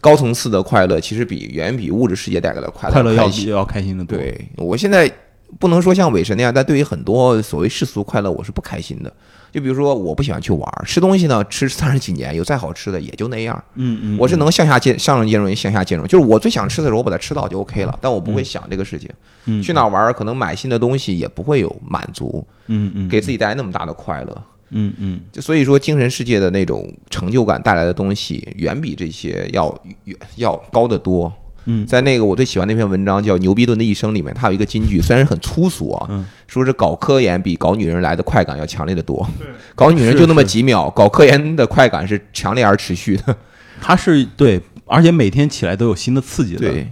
[0.00, 3.48] 高层次的快乐，其实比远比物质世界带来的快快乐要开心。
[3.48, 5.10] 要开心的多。，对我现在
[5.58, 9.10] 不能说像伪神那样，但对于很多所谓世俗快乐，我是不开心的。
[9.52, 13.62] 就比如说，我不喜欢去玩儿，吃东西呢，吃三十几年，有再好吃的也就那样。
[13.74, 19.08] 嗯嗯，我是能向下兼上上兼容，向下兼容，就是我最想吃的时候，我把它吃到就 OK 了，但我不会想这个事情。
[19.46, 24.42] 嗯去哪玩儿，可能买新的东西也不会有满足，嗯嗯给自己带来那么大的快乐。
[24.70, 31.32] 嗯嗯就所以说，精神世界的那种成就感带来的东西，远比这些要远要高得多。
[31.68, 39.46] 嗯在那个我最喜欢那篇文章叫《牛逼顿的一生》里面，它有一个金句，虽然很粗俗啊，嗯说是搞科研比搞女人来的快感要强烈的多对。
[39.74, 43.36] 搞女人就那么是是几秒，搞科研的快感是强烈而持续的。
[43.80, 46.60] 他是对，而且每天起来都有新的刺激的。
[46.60, 46.90] 对，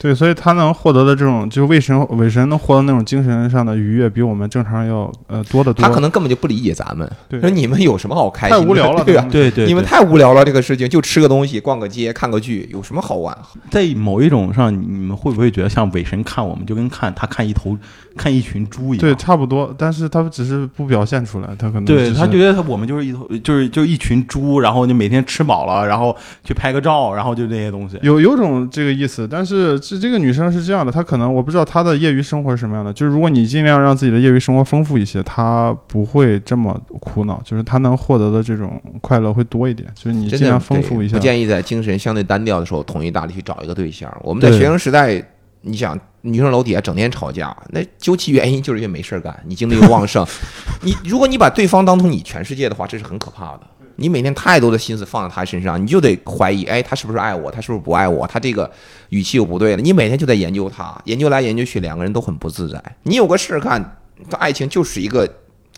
[0.00, 5.82] 对，所以他能获得的这种，就是伪神伪神能获得那种精神上的愉悦，比我们正常人要呃多得多。
[5.82, 8.62] 他可能根本就不理解咱们，对说你们有什么好开心的？
[8.62, 9.26] 太无聊了对吧？
[9.30, 13.36] 对对，你们太无聊了，这个事情就吃个东西、逛个街、看个剧，有什么好玩？
[13.70, 17.76] 在某一种上，你们会不会觉得像伪神看我们，就跟看他看一头
[18.16, 19.00] 看一群猪一样？
[19.00, 27.98] 对，差不多，但是他只是不表现出来，他可能对他觉得他我们就是一头就是就一群猪，然后就每天吃饱了，然后去拍个照，然后就这些东西。
[28.02, 32.92] 有有种这个意思，但是这这个女生是这样的，她可能我不知道她的业余生活是什么样的。
[32.92, 39.88] 就是如果你尽量让自己的业余生活丰富一些，她不会这么苦恼，就是她能获得的这种快乐会多一点。
[39.94, 41.22] 就是你尽量丰富一下不。
[41.22, 44.14] 建议在精神相对单调的时候，统一大力去找一个对象。
[44.22, 45.22] 我们在学生时代，
[45.62, 50.26] 你想女生楼底下整天吵架，那究其原因就是因为没事儿干，你精力又旺盛。
[50.82, 53.60] 你如果你把对方当成你全世界的话，这是很可怕的。
[54.00, 57.50] 你每天太多的心思放在他身上，你就得怀疑，哎，他是不是爱我？
[57.50, 58.24] 他是不是不爱我？
[58.28, 58.70] 他这个
[59.08, 59.82] 语气又不对了。
[59.82, 62.80] 你每天就在研究他，研究来研究去，两个人都很不自在。
[63.02, 63.98] 你有个事儿干，
[64.38, 65.28] 爱情就是一个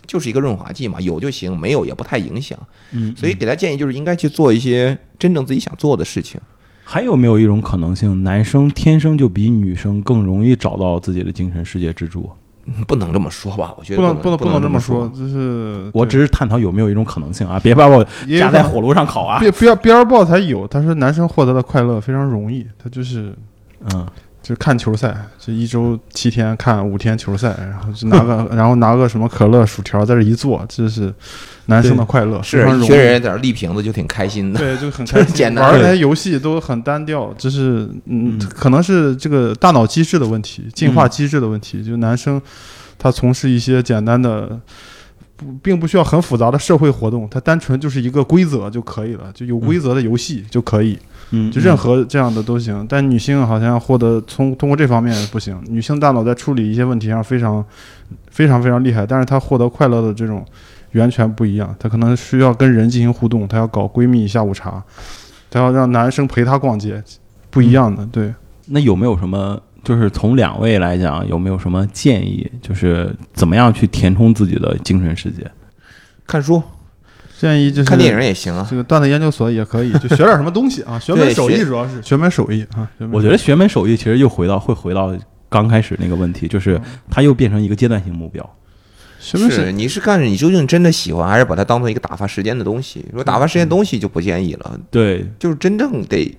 [0.06, 2.58] 就是一个润滑剂嘛，有就行，没有也不太影响。
[2.92, 6.38] 嗯，所以给他建议就是应该去做一些真正自己想做的事情。
[6.84, 12.28] 还有没有一种可能性，男生天生就比女生更容易找到自己的精神世界支柱？
[12.66, 13.74] 嗯不能这么说吧？
[13.78, 15.08] 我觉得不能不能不能这么说。
[15.16, 19.40] 就是我只是探讨有没有一种可能性啊，别把我也有可能架在火炉上烤啊。
[19.40, 23.34] 边边边儿报才有，他说男生获得的快乐非常容易，他就是
[23.94, 24.06] 嗯，
[24.42, 31.12] 就看球赛，就一周七天看五天球赛，然后就拿个 然后拿个什么可乐薯条在这一坐，这是
[31.66, 34.58] 男生的快乐，是一群人在那儿立瓶子就挺开心的。
[34.58, 35.32] 对，就很开心。
[35.36, 41.84] 简单玩的那些游戏都很单调，就是嗯，嗯可能是这个大脑机制的问题，进化嗯机制的问题。
[41.84, 42.40] 就男生
[42.98, 44.58] 他从事一些简单的。
[45.36, 51.09] 不，并不需要很复杂的社会活动，它单纯就是一个规则就可以了，就有规则的游戏就可以，嗯，
[51.50, 52.86] 就任何这样的都行。
[52.88, 57.64] 但女性好像获得从通过这方面不行，女性大脑在处理一些问题上非常
[58.30, 60.44] 非常非常厉害，但是她获得快乐的这种
[60.92, 61.74] 源泉不一样。
[61.78, 64.82] 她可能需要跟人进行互动，她要搞闺蜜下午茶，
[65.50, 67.02] 她要让男生陪她逛街，
[67.50, 68.04] 不一样的。
[68.06, 68.34] 对，
[68.66, 75.48] 那有没有什么，就是从两位来讲，有没有什么建议，就是怎么样去填充自己的精神世界？
[76.26, 76.62] 看书、
[77.40, 78.66] 建议就是看电影也行啊。
[78.68, 82.86] 这个段子研究所也可以，就学点什么东西啊， 学门手艺主要是学门手艺啊。
[83.10, 85.16] 我觉得学门手艺其实又回到会回到
[85.48, 86.78] 刚开始那个问题，就是
[87.10, 88.56] 它又变成一个阶段性目标。
[89.18, 93.04] 学门手是，你是干着你究竟真的喜欢，还是把它当做一个打发时间的东西？
[93.10, 96.36] 如果打发时间的东西就不建议了，对，就是真正得，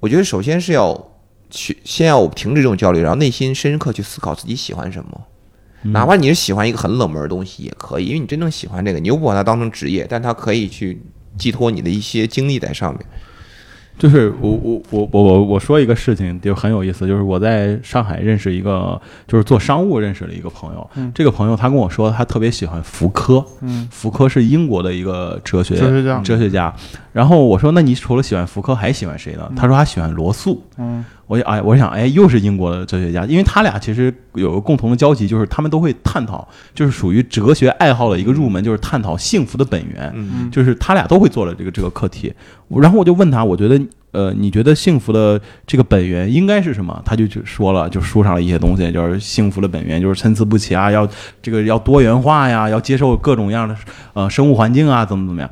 [0.00, 1.10] 我觉得首先是要
[1.50, 5.20] 去先要停止这种焦虑，然后内心深刻去思考自己喜欢什么。
[5.84, 11.00] 嗯哪怕你是喜欢一个很冷门的东西也可以，因为你真正喜欢这个，你又不把它当成职业，但它可以去
[11.36, 13.04] 寄托你的一些精力在上面。
[13.96, 20.90] 就是我我我我我我说一个事情就很有意思，就是我在上海认识一个，就是做商务认识了一个朋友。
[20.96, 23.44] 嗯这个朋友他跟我说，他特别喜欢福柯。
[23.60, 26.74] 嗯，福柯是英国的一个哲学哲学家哲学家。
[27.12, 29.48] 然后我说，那你除了喜欢福柯，还喜欢谁呢？
[29.54, 30.60] 他说他喜欢罗素。
[30.76, 40.12] 嗯我哎，我想，哎，又是英国的哲学家，因为他俩其实有个共同的交集，就是他们都会探讨，就是属于哲学爱好的一个入门，就是探讨幸福的本源。
[40.14, 42.32] 嗯就是他俩都会做了这个这个课题。
[42.68, 43.80] 然后我就问他，我觉得
[44.12, 47.00] 呃，你觉得幸福的这个本源应该是什么？
[47.04, 51.08] 他就就说了，就书上了一些东西，就是幸福的本源就是参差不齐啊，要
[51.40, 53.76] 这个要多元化呀，要接受各种样的
[54.12, 55.50] 呃生物环境啊，怎么怎么样。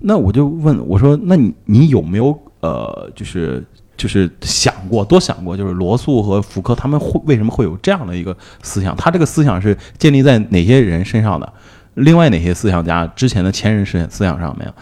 [0.00, 3.64] 那我就问我说，那你你有没有呃，就是
[4.04, 8.94] 就是想过多想过，就是罗素和福柯他们会为什么会有这样的一个思想？
[8.96, 11.50] 他这个思想是建立在哪些人身上的？
[11.94, 14.74] 另外哪些思想家之前的前人思思想上没有？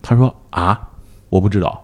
[0.00, 0.80] 他说啊，
[1.28, 1.78] 我不知道。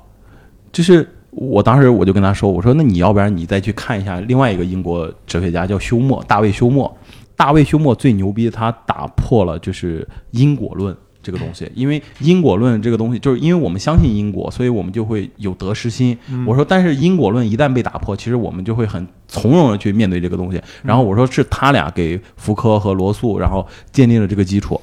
[0.73, 6.91] 就是我当时我就跟他说，我说那你要不然你再去看一下另外一个英国哲学家叫休谟，大卫休谟。
[7.37, 16.17] 大卫休谟最牛逼，他打破了就是因果论这个东西，因为因果论这个东西，就是因为我们相信因果，所以我们就会有得失心。
[16.47, 20.61] 我说，但是因果论一旦被打破，其实我们就会很从容的去面对这个东西。
[20.83, 24.81] 然后我说是他俩给福柯和罗素，然后建立了这个基础。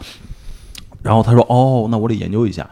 [1.01, 2.69] 然后他说：“哦，那我得研究一下。”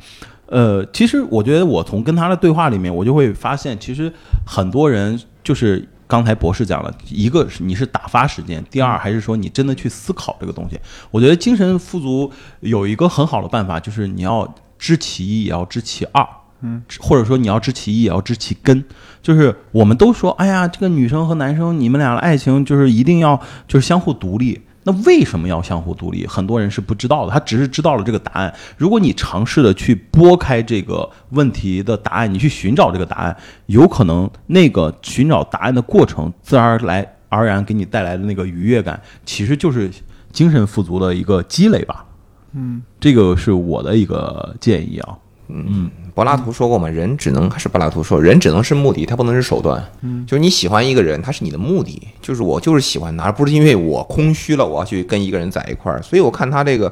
[0.47, 4.11] 呃，其实我觉得我从跟他的对话里面，我就会发现，其实
[4.45, 10.79] 很多人就是刚才博士讲了，一个是你是打发时间，第二还是说你真的去思考这个东西。
[11.11, 16.27] 我觉得精神富足有一个很好的办法，就是你要知其一，也要知其二。
[16.61, 18.83] 嗯，或者说你要知其一，也要知其根。
[19.21, 24.61] 就是我们都说，哎呀，这个女生和男生，你们俩的爱情就是一定要就是相互独立。
[24.87, 26.27] 那为什么要相互独立？
[26.27, 28.53] 很多人是不知道的，他只是知道了这个答案。
[28.77, 39.89] 如果你尝试的去拨开这个问题的答案，你去寻找这个答案，有可能那个寻找答案的过程，自然而来而然给你带来的那个愉悦感，其实就是
[40.31, 42.05] 精神富足的一个积累吧。
[42.53, 45.17] 嗯，这个是我的一个建议啊。
[46.15, 49.83] 柏拉图说过嘛，人只能还是柏拉图说，人只能是目的，他不能是手段。
[50.01, 56.01] 嗯，就是你喜欢一个人，他是你的目的，就是我就是喜欢他，而不是因为我空虚了，我要去跟一个人在一块儿。
[56.01, 56.91] 所以我看他这个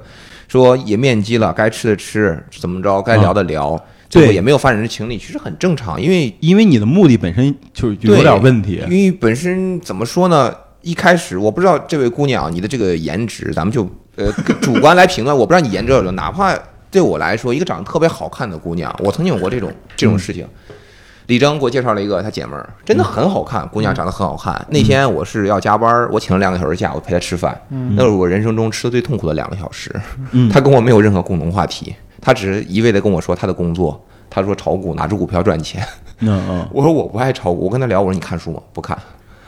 [0.49, 8.89] 说也面基了，该吃的吃，怎么着该聊的聊，最后对也没有发展成情侣，其实很正常，因为因为你的目的本身就是有点问题因。
[8.89, 10.53] 为本身怎么说呢？
[10.81, 16.53] 一开始我不知道这位姑娘你的这个颜值，咱们就呃主观来评论，我不知道你颜值有多，哪怕
[16.93, 20.47] 对我来说，一个长得特别好看的姑娘，我曾经有过这种这种事情。
[21.25, 24.63] 李征给我介绍了一个他姐们儿，真的很好看，姑娘长得很好看。
[24.69, 27.59] 那天我是要加班，我请了两个小时假，我陪她吃饭，
[27.95, 29.91] 那是我人生中吃的最痛苦的两个小时。
[30.31, 33.99] 嗯她跟我没有任何共同话题，她只是一味的跟我说她的工作。
[34.29, 35.83] 她说炒股，拿着股票赚钱。
[36.71, 38.61] 我说我不爱炒股，我跟她聊，我说你看书吗？
[38.71, 38.95] 不看。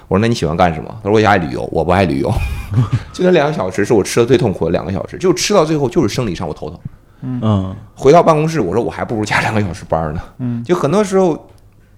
[0.07, 0.89] 我说那你喜欢干什么？
[1.03, 2.31] 他说我也爱旅游，我不爱旅游。
[3.11, 6.79] 就那两个小时是我吃的最痛苦的两个小时，就吃到最后就是生理上我头疼。
[7.21, 7.75] 嗯。
[7.95, 10.21] 回到办公室，我说我还不如加两个小时班呢。
[10.39, 11.49] 嗯，就很多时候，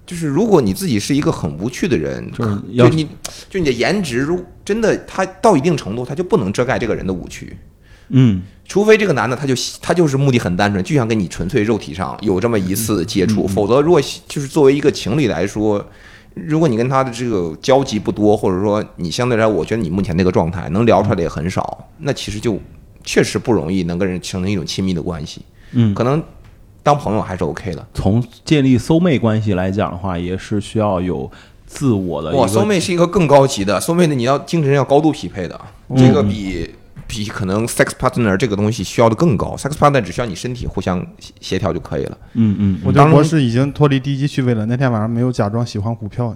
[0.05, 3.07] 就是如果你自己是一个很无趣的人，就是要就你
[3.49, 7.57] 就你的颜值，如真的他到一定程度，他就不能遮盖这个人的无趣。
[8.09, 8.41] 嗯。
[8.67, 15.83] 除非这个男的他就他就是目的很单纯，就想跟你纯粹肉体上有这么一次接触，嗯否则如果就是作为一个情侣来说，
[16.33, 22.59] 如果你跟他的这个交集不多，或者说你相对来，我觉得你目前那个状态能聊出来的也很少，那其实就
[23.07, 25.41] 确实不容易能跟人形成一种亲密的关系，
[25.71, 26.21] 嗯，可能
[26.83, 27.87] 当朋友还是 OK 的。
[27.93, 31.31] 从建立搜妹关系来讲的话，也是需要有
[31.65, 36.69] 自我的一哇，个搜妹是一个更高级的，搜妹的你要精神要高度匹配的，嗯这个比。
[37.09, 42.17] 比可能 sex partner 这个东西需要的更高，sex partner 只需要你身体互相协协调就可以了。
[42.33, 44.65] 嗯嗯，我觉得博士已经脱离低级趣味了。
[44.65, 46.35] 那天晚上没有假装喜欢股票，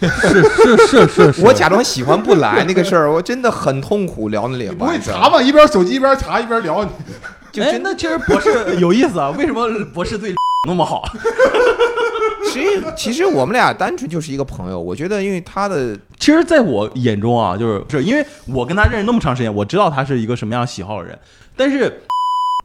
[0.00, 5.18] 是是是是是，我假装喜欢不来那个事儿，我真的很痛苦聊那两晚上。
[5.30, 5.42] 吗？
[5.42, 6.88] 一边手机一边查一边聊，哎，
[7.50, 10.34] 就真的，那其实博士有意思啊，为什么博士对
[10.68, 11.02] 那么好？
[12.52, 14.80] 其实其实我们俩单纯就是一个朋友。
[14.80, 21.18] 我觉得，因为他的其实，在我眼中啊，就是是因为我跟他认识那么长时间，我知道他是一个什么样喜好的人，
[21.56, 22.00] 但是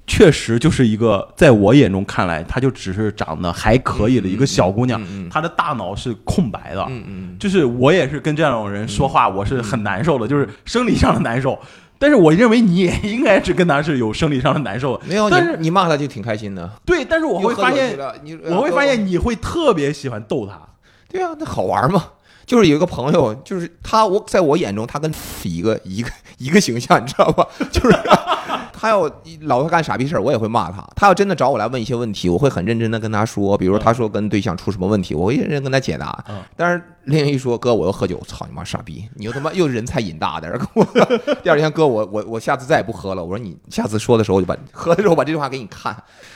[0.09, 6.83] 确实就是一个在我眼中看来，她就只是长得还可以的一个小姑娘，她的大脑是空白的。
[6.89, 11.57] 嗯嗯，就是我也是跟这种人说话，我是很难受的，就是生理上的难受。
[11.99, 16.67] 但是我认为你也应该是跟他是有生理上的难受，没有但是你你骂他就挺开心的。
[16.83, 20.59] 对，但是我会发现，你我会发现你会特别喜欢逗他。
[21.07, 22.03] 对啊，那好玩嘛。
[22.45, 27.45] 就是有一个朋友，就是他，我在我眼中，他跟是一个一个一个形象，你知道吧？
[27.71, 27.95] 就是
[28.79, 29.11] 他要
[29.41, 30.81] 老是干傻逼事儿，我也会骂他。
[30.95, 36.23] 他要真的找我来问一些问题，我会很认真的跟他说，比如他说跟对象出什么问题，我会认真跟他解答。
[36.29, 40.85] 嗯但是另一说哥，我又喝酒，操你妈傻逼，你又他妈又人才瘾大的，跟我
[41.43, 43.23] 第二天哥，我我我下次再也不喝了。
[43.23, 45.95] 我说你下次说的时候，我就把喝 的时候把这句话给你看，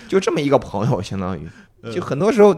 [0.10, 1.48] 就这么一个朋友，相当于
[1.94, 2.54] 就很多时候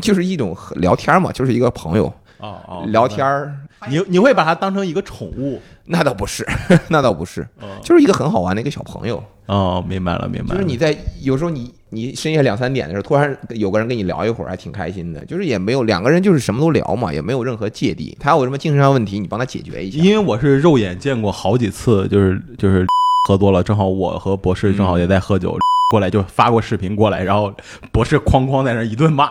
[0.00, 3.54] 就是一种聊天嘛，就是一个朋友哦哦，聊天儿，
[3.88, 5.60] 你你会把它当成一个宠物？
[5.84, 6.46] 那倒不是，
[6.88, 9.22] 那倒不是，哦就是一个很好玩的一个小朋友。
[9.46, 10.54] 哦，明白了，明白了。
[10.54, 15.24] 就是你在有时候你你深夜两三点的时候，突然有个人跟你聊一会儿，还挺开心的。
[15.24, 18.14] 就是也没有两个人就是什么都聊嘛，也没有任何芥蒂。
[18.20, 19.98] 他有什么精神上问题，你帮他解决一下。
[19.98, 22.86] 因为我是肉眼见过好几次，就是就是
[23.26, 25.56] 喝多了，正好我和博士正好也在喝酒，
[25.90, 27.50] 过来就发过视频过来，然后
[27.90, 29.30] 博士哐哐在那儿一顿骂，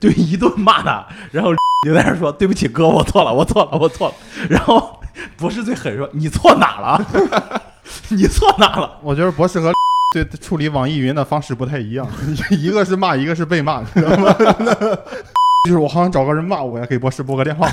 [0.00, 1.52] 就一顿骂他，然后
[1.86, 4.14] 就在那说对不起哥，我错了，我错了，我错了。
[4.48, 5.00] 然后
[5.36, 7.06] 博士最狠说你错哪了？
[8.10, 8.98] 你错哪了？
[9.02, 9.72] 我觉得博士和
[10.12, 12.06] 对处理网易云的方式不太一样，
[12.50, 14.34] 一个是骂，一个是被骂，知道吗？
[15.66, 17.68] 就是我好想找个人骂我呀，给博士拨个电话。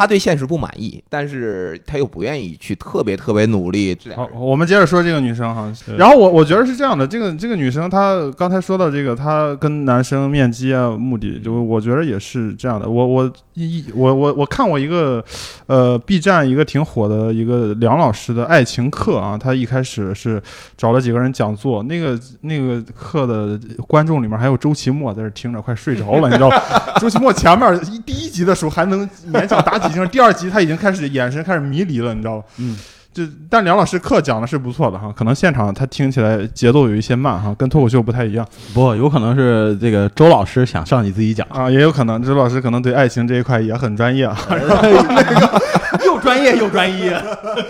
[0.00, 3.94] 他对现实不满意，但是他又不愿意去特别特别努力。
[3.94, 5.70] 这好我们接着说这个女生哈。
[5.98, 12.88] 然后我我觉得是这样的，这个这个女生她刚才说到这个，她跟男生面基啊，目的就我觉得也是这样的。
[12.88, 15.22] 我我一我我我看过一个
[15.66, 20.42] 呃 B 站一个挺火的一个梁老师的爱情课啊，他一开始是
[20.78, 26.56] 找了几个人讲座，那个那个课的观众里面还有周奇墨在这听着快睡着了，你知道吗？
[26.98, 32.44] 周奇墨前面一第一集的时候还能勉强打几声，第二集他已经开始眼神开始迷离了，你知道吧？
[32.58, 32.76] 嗯。
[33.12, 44.38] 就但梁老师课讲的是不错的哈，可能现场他听起来节奏有一些慢哈，跟脱口秀不太一样不，有可能是这个周老师想上你自己讲，啊，也有可能周老师可能对爱情这一块也很专业啊。
[46.06, 47.10] 又专业又专一。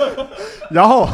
[0.70, 1.08] 然后，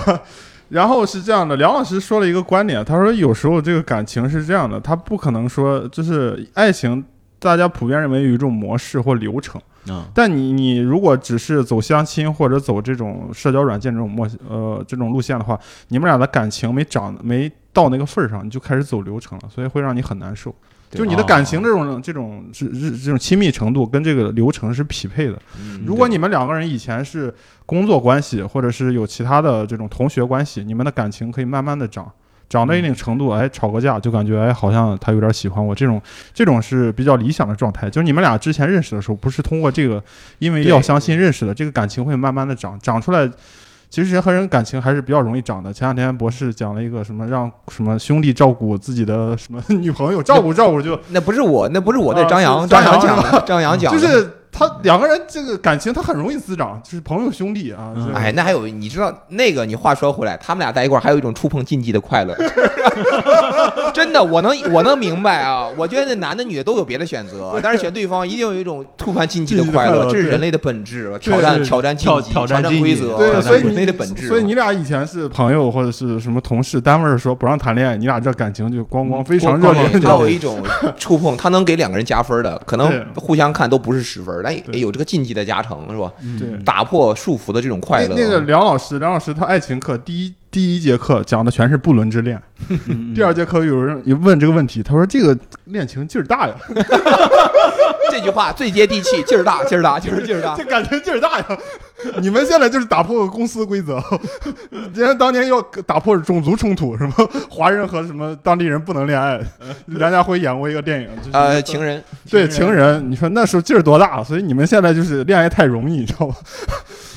[0.70, 7.04] 然后是这样的，梁老师说了一个观点，他说有时候这个感情是这样的，他不可能说就是爱情，
[7.46, 10.04] 大家普遍认为有一种模式或流程，嗯。
[10.12, 20.54] 但你你如果只是走相亲或者走这种社交软件这种模呃这种路线的话，你们俩的感情没长没到那个份儿上，你就开始走流程了，所以会让你很难受。
[20.88, 25.36] 就你的感情这种这种这这这种亲密程度跟这个流程是匹配的。
[25.60, 27.34] 嗯如果你们两个人以前是
[27.66, 32.10] 工作关系，或者是有其他的这种同学关系，你们的感情可以慢慢的长，
[32.48, 36.00] 长到一定程度，哎，吵个架就感觉哎，好像他有点喜欢我，这种
[36.32, 37.90] 这种是比较理想的状态。
[37.90, 40.02] 就是你们俩之前认识的时候，不是通过这个
[40.38, 43.30] 因为要相信认识的，这个感情会慢慢的长，长出来。
[43.88, 45.72] 其实人和人感情还是比较容易长的。
[45.72, 53.98] 前两天博士讲了一个什么让什么兄弟照顾自己的什么 女朋友，照顾照顾就那不是我，那不是我，那张扬张扬讲的，张扬讲的。
[54.00, 54.28] 就是
[54.58, 57.92] 他两个人这个感情他很容易滋长，就是朋友兄弟啊。
[57.94, 59.66] 嗯哎，那还有，你知道那个？
[59.66, 62.34] 你话说回来，他们俩在一块儿还有一种触碰禁忌的快乐，
[63.92, 65.66] 真的，我能我能明白啊。
[65.76, 74.28] 我觉得那男的女的都有别的选择，但是选对方一定有一种触犯禁忌的快乐，这是人类的本质，挑战挑战禁忌，挑挑战规则，对，所以人类的你本质。
[74.28, 80.62] 所以你俩以前是朋友或者是什么同事，单位说不让谈恋爱，你俩这感情就咣咣非常热烈，他有一种
[80.96, 86.12] 触碰，他能给两个人加分的，可能互相看都不是十分，但也有这个禁忌的加成，是吧？
[86.38, 86.48] 对。
[86.64, 88.14] 打破束缚的这种快乐。
[88.16, 92.40] 那那个梁老师，梁老师他爱情课第一第一节课讲的全是不伦之恋，
[92.86, 96.54] 嗯第二节课有人一问这个问题，他说这个恋情劲儿大呀，
[98.10, 100.64] 这句话最接地气，劲儿大，劲儿大，劲儿劲儿大 这。
[100.64, 101.58] 感情劲儿大呀！
[102.20, 104.02] 你们现在就是打破公司规则，
[104.94, 107.12] 人家当年要打破种族冲突，什么
[107.50, 109.40] 华人和什么当地人不能恋爱。
[109.86, 114.22] 梁家辉演过一个电影，就是呃，情人，对情人，你说那时候劲儿多大？
[114.22, 116.34] 所以你们现在就是恋爱太容易，你知道吗？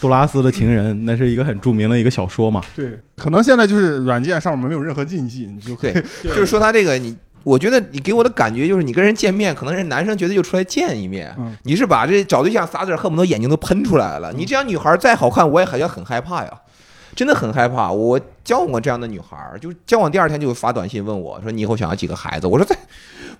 [0.02, 2.62] 杜拉斯的情人，那是一个很著名的一个小说嘛。
[2.76, 7.16] 对，可能现在就是软件上面没有任何禁忌，你就可以，就是说他这个你。
[7.44, 14.32] 我觉得你给我的感觉就是，你跟人见面，可能人男生觉得就出来见一面，嗯你是把这找对象仨字恨不得眼睛都喷出来了。
[14.34, 16.52] 你这样女孩再好看，我也好像很害怕呀，
[17.16, 17.92] 真的很害怕。
[17.92, 22.78] 我交往过这样的女孩儿，就交往第二天就发短信问我说：“你以后想要几个孩子？”我说：“在，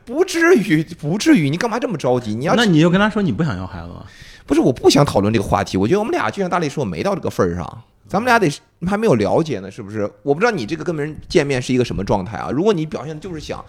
[0.06, 2.36] 不至于，不至于，你干嘛这么着急？
[2.36, 4.04] 你要那你就跟他说你不想要孩子吗？
[4.46, 5.78] 不是，我不想讨论这个话题。
[5.78, 8.52] 我觉得我们俩就像大力说，没到这个份儿上，咱们俩得
[8.88, 10.02] 还没有了解呢，是不是？
[10.24, 12.50] 我不知道你这个跟别人见面是一个什么状态啊？
[12.52, 13.64] 如果你表现的就是想，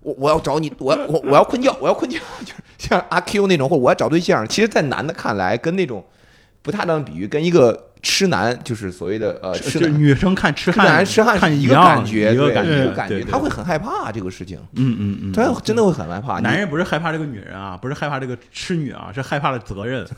[0.00, 6.02] 我我要找你，我要我我要困觉，我要困觉， 就是像阿 Q 那种，或者我要找对象，其实，在男的看来，跟那种
[6.62, 9.92] 不太当比喻，跟一个痴男，就是所谓的呃痴男。
[9.92, 16.40] 就女生看痴痴男汉痴汉是一个看一样感觉，对一个感觉，感觉，他会很害怕这个事情，嗯嗯嗯，他真的会很害怕。
[16.40, 20.06] 男人不是害怕这个女人啊，不是害怕这个痴女啊，是害怕了责任。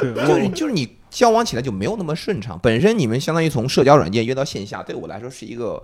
[0.00, 2.58] 对， 就是就是你交往起来就没有那么顺畅。
[2.62, 5.82] 本身你们相当于从社交软件约到线下，对我来说是一个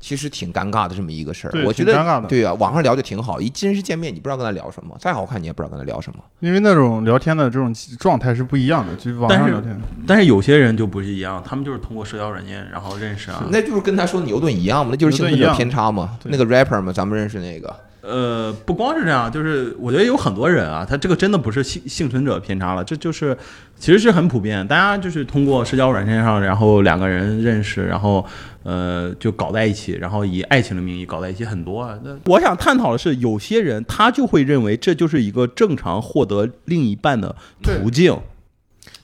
[0.00, 1.50] 其实挺尴尬的这么一个事儿。
[1.52, 6.18] 对我觉得尴尬的对啊，网上聊就挺好，一真实见面你不知道跟他聊什么，再好看你也不知道跟他聊什么。
[6.40, 9.80] 因为那种聊天的这种状态是不一样的，就是网但是上聊天。
[10.06, 13.46] 但是有些人就不是一样，他们就是通过社交软件然后认识啊。
[13.50, 16.18] 那就是跟他说牛顿一样嘛，那就是幸存者偏差嘛。
[16.24, 17.74] 那个 rapper 嘛，咱们认识那个，
[18.06, 23.36] 呃，不光是这样，就是我觉得有很多人啊，他这个真的不是幸幸存者偏差了，这就是
[23.78, 28.24] 其实是很普遍，大家就是通过社交软件上，然后两个人认识，然后
[28.62, 31.98] 呃就搞在一起，然后以爱情的名义搞在一起很多啊。
[32.04, 38.18] 那我想探讨的是，有些人他就会认为这就是一个正常获得另一半的途径。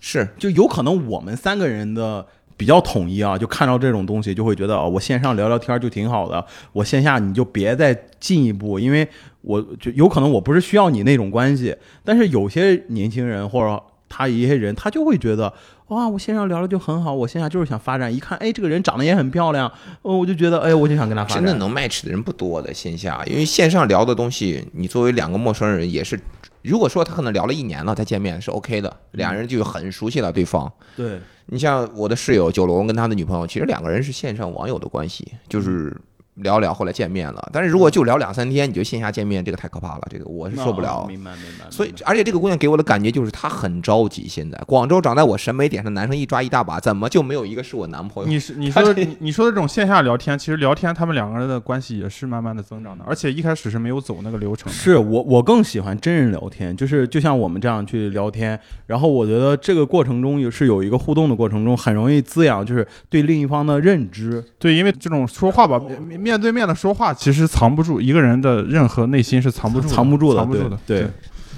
[0.02, 2.26] 是就有可能我们三个人的
[2.60, 6.44] 比较统一啊，就看到这种东西就会觉得哦，我线上聊聊天就挺好的，
[6.74, 9.08] 我线下你就别再进一步，因为
[9.40, 11.74] 我就有可能我不是需要你那种关系。
[12.04, 15.50] 但是有些年轻人或者他一些人，他就会觉得
[15.88, 18.14] 哇，我线上聊聊就很好，我线下就是想发展。
[18.14, 19.66] 一看，哎，这个人长得也很漂亮，
[20.02, 21.42] 哦，我就觉得，哎，我就想跟他发展。
[21.42, 26.20] 真的能 match 的人不多的线下，因为线上聊的东西，你作为两个陌生人也是。
[26.62, 30.70] 如果说他可能聊了一年了，再见面是 OK 的，两人就很熟悉了对方。
[30.96, 35.96] 对，你像我的室友九龙跟他的女朋友，其实两个人是线上网友的关系，就是
[36.42, 37.50] 聊聊后来见面了。
[37.52, 41.02] 但是如果就聊两三天，你就线下见面，这个太可怕了，这个我是受不了。
[41.02, 41.70] 哦明白明白。
[41.70, 44.26] 所以，而且这个姑娘给我的感觉就是她很着急。
[44.28, 48.28] 现在广州长在我审美点上，男生一抓一大把，怎么就没有一个是我男朋友？
[48.28, 54.72] 你是你说的你你说的这种线下聊天，其实聊天他们两个人的关系也是慢慢的增长的，而且 一开始是没有走那个流程的。
[54.72, 64.44] 是我我更喜欢真人聊天，就是就像我们这样去聊天，然后我觉得这个过程中也是有一个互动的过程中，很容易滋养就是对另一方的认知。
[64.58, 70.78] 对，因为这种说话吧，面面对面的说话，其实藏不住一个人的任何内心是藏不住藏不住的藏不住的。
[70.86, 71.10] 对对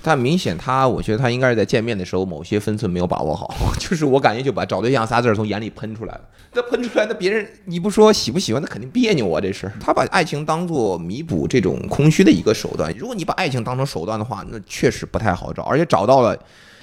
[0.05, 6.20] 但明显他，我觉得他应该是在见面的时候某些分寸没有把握好， 就是我感觉就把找对象仨字儿从眼里喷出来了。
[6.55, 9.41] 那喷出来，那别人你不说喜不喜欢，那肯定别扭啊。
[9.41, 12.93] 这是他把爱情当做弥补这种空虚的一个手段。
[12.99, 16.37] 如果你把爱情当成手段的话，那确实不太好找，而且找到了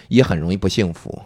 [0.07, 1.21] 也很容易不幸福。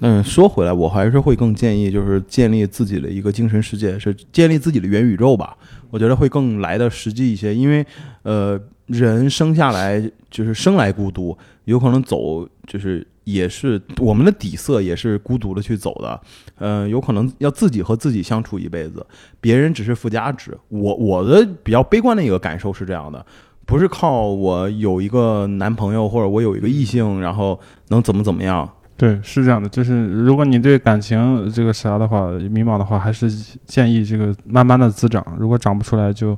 [0.00, 5.56] 嗯，说回来，我还是会更建议就是建立自己的一个精神世界，是建立自己的元宇宙吧。
[5.90, 7.84] 我觉得会更来的实际一些，因为
[8.22, 16.20] 呃，人生下来就是生来孤独，有可能走就是也是我们的底色也是孤独的去走的，
[16.58, 19.04] 呃，有可能要自己和自己相处一辈子，
[19.40, 20.56] 别人只是附加值。
[20.68, 23.24] 我我的比较悲观的一个感受是这样的。
[23.66, 28.68] 不是靠我有一个男朋友或者我有一个异性，然后能怎么怎么样，
[29.00, 33.30] 对，是这样的，就是如果你对感情这个啥的话迷茫的话，还是
[33.64, 36.36] 建议这个慢慢的滋长，如果长不出来就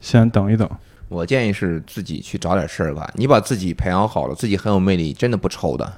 [0.00, 0.68] 先等一等。
[1.08, 5.92] 我建议是自己去找点事儿干，你把自己培养好了，自己很有魅力，真的不愁的。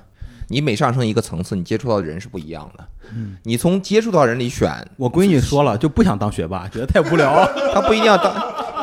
[0.49, 2.85] 你每上升一个层次，你接触到的人是不一样的。
[3.15, 7.51] 嗯，你从接触到人里选，我闺女说了，就不想当学霸，觉得太无聊了。
[7.73, 8.31] 他不一定要当，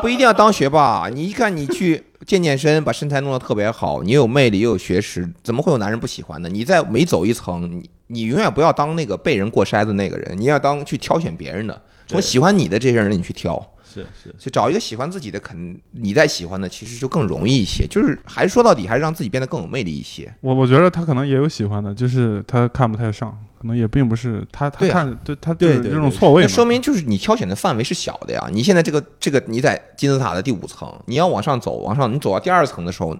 [0.02, 1.08] 不一定要当学霸。
[1.08, 6.48] 你一看你去 健健身，把身材弄得特别好，你又有魅力又有学识，怎么会有男人不喜欢呢？
[6.48, 13.64] 你再每走一层，你你永远不要当那个被人过筛子那个人，你要当去挑选别人的，从喜欢你的这些人里你去挑。
[13.92, 17.86] 是是，去找一个喜欢自己的，肯你再喜欢的，其实就更容易一些。
[17.86, 20.32] 就是还是说到底，还是让自己变得更有魅力一些。
[20.40, 26.48] 我我觉得他可能也有喜欢的，就是他看不太上，可能也并不是他他看对他对这种错位那。
[26.48, 28.48] 说明就是你挑选的范围是小的呀。
[28.50, 33.16] 你现在这个这个你在金字塔的第五层，你要往上走，往上你走到第二层的时候，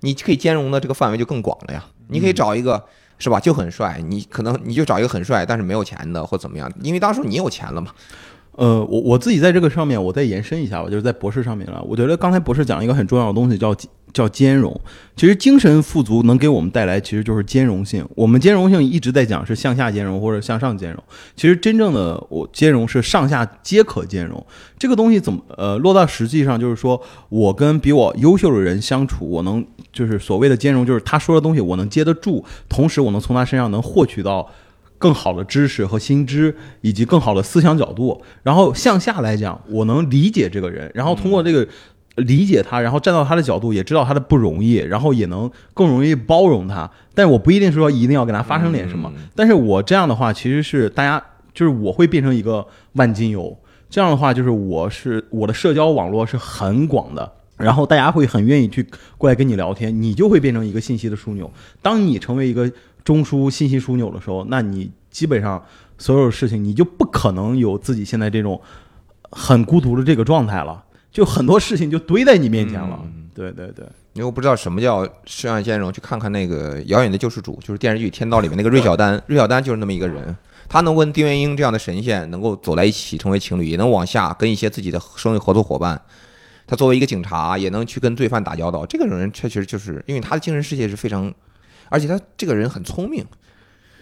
[0.00, 1.84] 你可以兼容的这个范围就更广了呀。
[2.08, 2.84] 你可以找一个。
[3.18, 3.40] 是吧？
[3.40, 7.90] 就很帅，你可能你就找一个很帅但是没有钱的或怎么样，因为当时你有钱了嘛。
[8.56, 11.82] 呃，我我自己在这个上面，我再延伸一下吧，就是在博士上面了。
[11.86, 13.76] 我觉得刚才博士讲了一个很重要的东西，叫
[14.14, 14.74] 叫兼容。
[15.14, 18.02] 其实精神富足能给我们带来，其实就是兼容性。
[18.14, 21.02] 我们兼容性一直在讲是向下兼容或者向上兼容，
[21.36, 24.42] 其实真正的我兼容是上下皆可兼容。
[24.78, 26.98] 这个东西怎么呃落到实际上，就是说
[27.28, 34.50] 我跟比我优秀的人相处，我能就是所谓的兼容，就是他说的东西我能接得住，同时我能从他身上能获取到。
[34.98, 38.22] 更好的知识和新知，以及更好的思想角度。
[38.42, 41.66] 然后向下来讲，我能理解这个人，然后通过这个
[42.16, 46.90] 理解他，然后站到他的角度，也知道他的不容易，然后也能更容易包容他。
[47.14, 51.22] 但我不一定说一定要跟他发生点什么，但是我这样的话，其实是大家
[51.52, 53.56] 就是我会变成一个万金油。
[53.88, 57.32] 这样的话，就是我是我的社交网络是很广的。
[57.56, 58.86] 然后大家会很愿意去
[59.16, 61.50] 过来跟你聊天，你就会变成一个信息的枢纽。
[61.80, 62.70] 当你成为一个
[63.06, 65.64] 中枢信息枢纽的时候，那你基本上
[65.96, 68.60] 所有事情你就不可能有自己现在这种
[69.30, 73.00] 很孤独的这个状态了，就很多事情就堆在你面前了。
[73.32, 80.34] 对对对，因为我不知道什么叫摄像先容，去看看那个《遥远的救世主》，就是电视剧《天道》里面那个芮小丹， 芮小丹就是那么一个人，
[80.68, 86.00] 他能跟丁元英这样的神仙能够走在一起成为情侣，也能往下跟一些自己的生意合作伙伴。
[86.66, 88.84] 他作为一个警察，也能去跟罪犯打交道。
[88.84, 91.32] 这个人确实就是因为他的精神世界是非常，
[91.88, 93.24] 而且他这个人很聪明。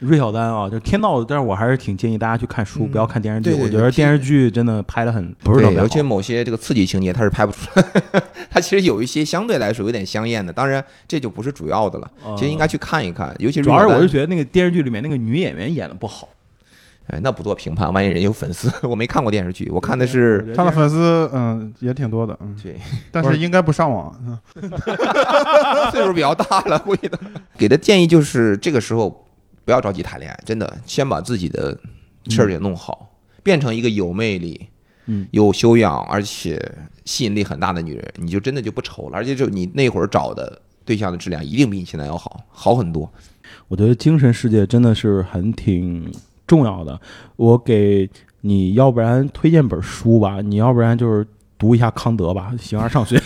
[0.01, 3.51] 芮小丹啊，就是天道，但是我还是挺建议大家去看书，不要看电视剧。
[3.51, 5.85] 对对我觉得电视剧真的拍的很不是特，别好。
[5.85, 7.85] 尤其某些这个刺激情节，他是拍不出来。
[8.51, 12.11] 他其实有一些相对来说有点香艳的，当然这就不是主要的了。
[12.37, 16.29] 其实应该去看一看，尤其是主要是我是觉得那个电视剧里面那个女演员演的不好。
[17.09, 22.77] 哎，那不做评判，万一人有粉丝， 我没看过电视剧，我看的是他的粉丝嗯也挺多的，嗯，对，
[23.13, 24.15] 但是应该不上网。
[24.27, 24.39] 嗯
[25.93, 27.19] 岁数比较大了，估计的。
[27.59, 29.27] 给的建议就是这个时候
[29.65, 31.79] 不要着急谈恋爱，真的，先把自己的
[32.29, 33.11] 事儿给弄好，
[33.43, 34.69] 变成一个有魅力、
[35.07, 36.59] 嗯有修养，而且
[37.05, 39.17] 吸引力很大的女人，你就真的就不愁了。
[39.17, 43.13] 而且就你那会儿找的对象的质量一定比你现在要好，好很多。
[43.69, 46.11] 我觉得精神世界真的是很挺
[46.47, 47.01] 重要的。
[47.37, 48.09] 我给
[48.41, 51.27] 你要不然推荐本书吧，你要不然就是
[51.59, 53.17] 读一下康德吧，《形而上学》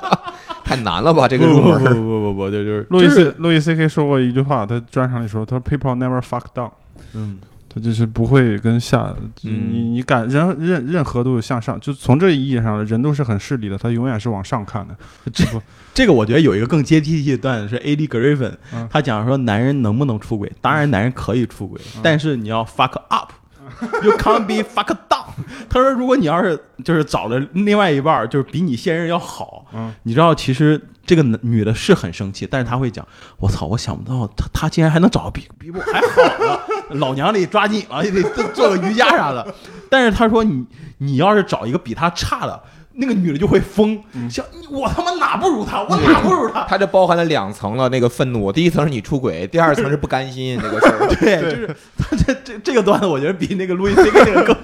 [0.64, 1.28] 太难了吧？
[1.28, 6.70] 这个入不不，不不不，就就是路易斯路易 C K 说过一句话，他专场里说，他说 “People never fuck down”，
[7.12, 7.38] 嗯
[7.74, 9.12] 他就是不会跟下，
[9.42, 14.96] 嗯你你感任任任何都是向上，就从这意义上，人都是很势利的，他永远是往上看的。
[15.32, 15.60] 这不
[15.92, 18.06] 这个我觉得有一个更接地气的段子是 A.D.
[18.06, 20.52] Griffin，、嗯他讲说男人能不能出轨？
[20.60, 23.32] 当然男人可以出轨，嗯但是你要 fuck up。
[24.04, 25.24] You can't be fuck down。
[25.68, 33.04] 他说，如果你要是就是找了另外一半儿，就是比你现任要好，嗯你知道，其实这个男女的是很生气，但是她会讲，
[33.38, 36.60] 我操，我想不到她，她竟然还能找比比我还好的，
[36.98, 39.54] 老娘得抓紧了，也得做做个瑜伽啥的。
[39.88, 40.64] 但是他说你
[40.98, 42.60] 你要是找一个比他差的，
[42.94, 43.98] 那个女的就会疯，
[44.30, 46.64] 像我他妈哪不如他，我哪不如他。
[46.68, 51.08] 他这包含了两层了那个愤怒，第一层是你出轨，第二层是不甘心这个事儿。
[51.20, 54.56] 对，就是他这这这个段子，我觉得比那个路易 C K 那个更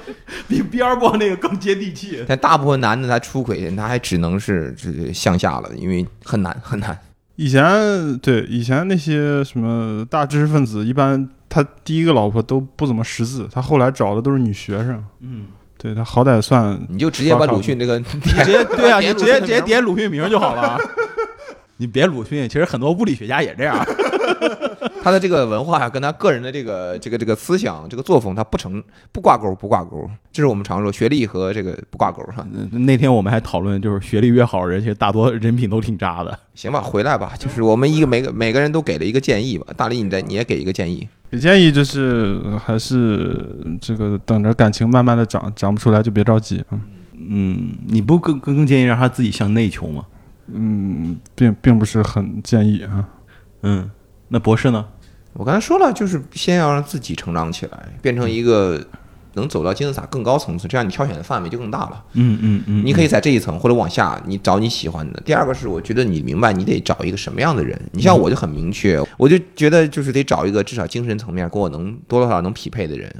[0.47, 2.25] 比比尔博那个更接地气。
[2.27, 6.97] 但大部分男的他出轨，他还只能是这个向下了，因为很难很难。
[7.37, 20.79] 以前对以前那些什么大知识分子，一般他第一个老婆都不怎么识字，他后来找的都是女学生，嗯，对他好歹算你就直接把鲁迅这个 你直接对啊，你直接直接点鲁迅名就好了。
[21.77, 23.77] 你别鲁迅，其实很多物理学家也这样。
[25.03, 28.83] 他的这个文化呀，跟他个人的这个这个这个思想、这个作风，他不成
[29.13, 30.09] 不挂钩，不挂钩。
[30.33, 32.47] 这是我们常说学历和这个不挂钩哈。
[32.53, 36.39] 嗯那天我们还讨论，就是学历越好的人，其实大多人品都挺渣的。
[36.55, 39.67] 行吧，回来吧，就是我们一个每个每个人都给了一个建议吧。
[39.77, 41.09] 大力，你再你也给一个建议。
[41.31, 43.47] 给建议就是呃还是
[43.81, 46.79] 这个等着感情慢慢的长，长不出来就别着急啊。
[47.15, 50.05] 嗯，你不更更更建议让他自己向内求吗？
[50.53, 53.09] 嗯，并并不是很建议啊。
[53.63, 53.89] 嗯，
[54.31, 54.87] 那博士呢？
[55.35, 58.85] 我刚才说了，就是先要让自己成长起来，变成一个
[59.35, 62.05] 能走到金字塔更高层次，这样你挑选的范围就更大了。
[62.15, 65.21] 嗯嗯嗯，你可以在这一层或者往下，你找你喜欢的。
[65.25, 67.81] 第二个是，我觉得你明白你得找一个什么样的人。
[67.93, 73.13] 你像我就很明确，我就觉得就是得找一个至少精神层面跟我能多多少少能匹配的人。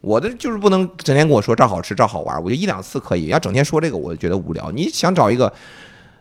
[0.00, 4.70] 我的就是不能整天跟我说这儿好吃这儿好玩，我就一两次可以，要整天说这个我就觉得无聊。
[4.70, 5.52] 你想找一个，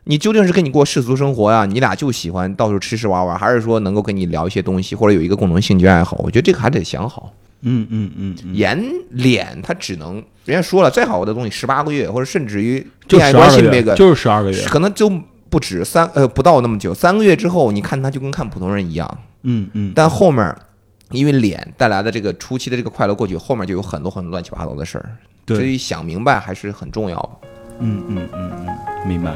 [0.09, 6.17] 你究竟是跟你过世俗生活呀、你俩就喜欢到处吃吃玩玩，还是说能够跟你聊一些东西，或者有一个共同兴趣爱好？
[6.23, 7.33] 我觉得这个还得想好。
[7.61, 14.63] 嗯嗯嗯嗯，颜脸它只能，人家说了，再好的东西十八个月，或者甚至于就恋爱关系那个，就是十二个月。
[14.65, 15.11] 可能就
[15.49, 20.55] 不止三呃不到那么久，三个月之后，你看他就跟看普通人一样，嗯嗯，但后面
[21.11, 25.09] 因为脸带来的这个初期的这个快乐过去，后面就有很多很多乱七八糟的事儿，
[25.47, 27.47] 所，以想明白还是很重要的。
[27.79, 28.75] 嗯嗯嗯嗯，
[29.07, 29.31] 明白。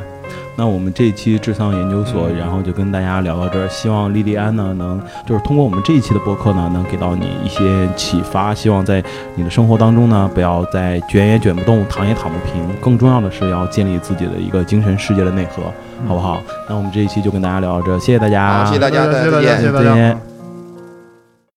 [0.57, 3.67] 那我们这一期智丧研究所，然后就跟大家聊到这儿。
[3.69, 8.53] 希望莉莉安呢，能就是通过我们这一期的播客呢，能给到你一些启发。
[8.53, 9.01] 希望在
[9.35, 12.61] 你的生活当中呢，不要再卷也卷不动，躺也躺不平。
[12.81, 15.63] 更重要的是要建立自己的一个精神世界的内核，
[16.07, 16.41] 好不好？
[16.67, 19.73] 那我们这一期就跟大家聊到这儿，谢谢大家，谢谢大家，再见。
[19.73, 20.30] 再见嗯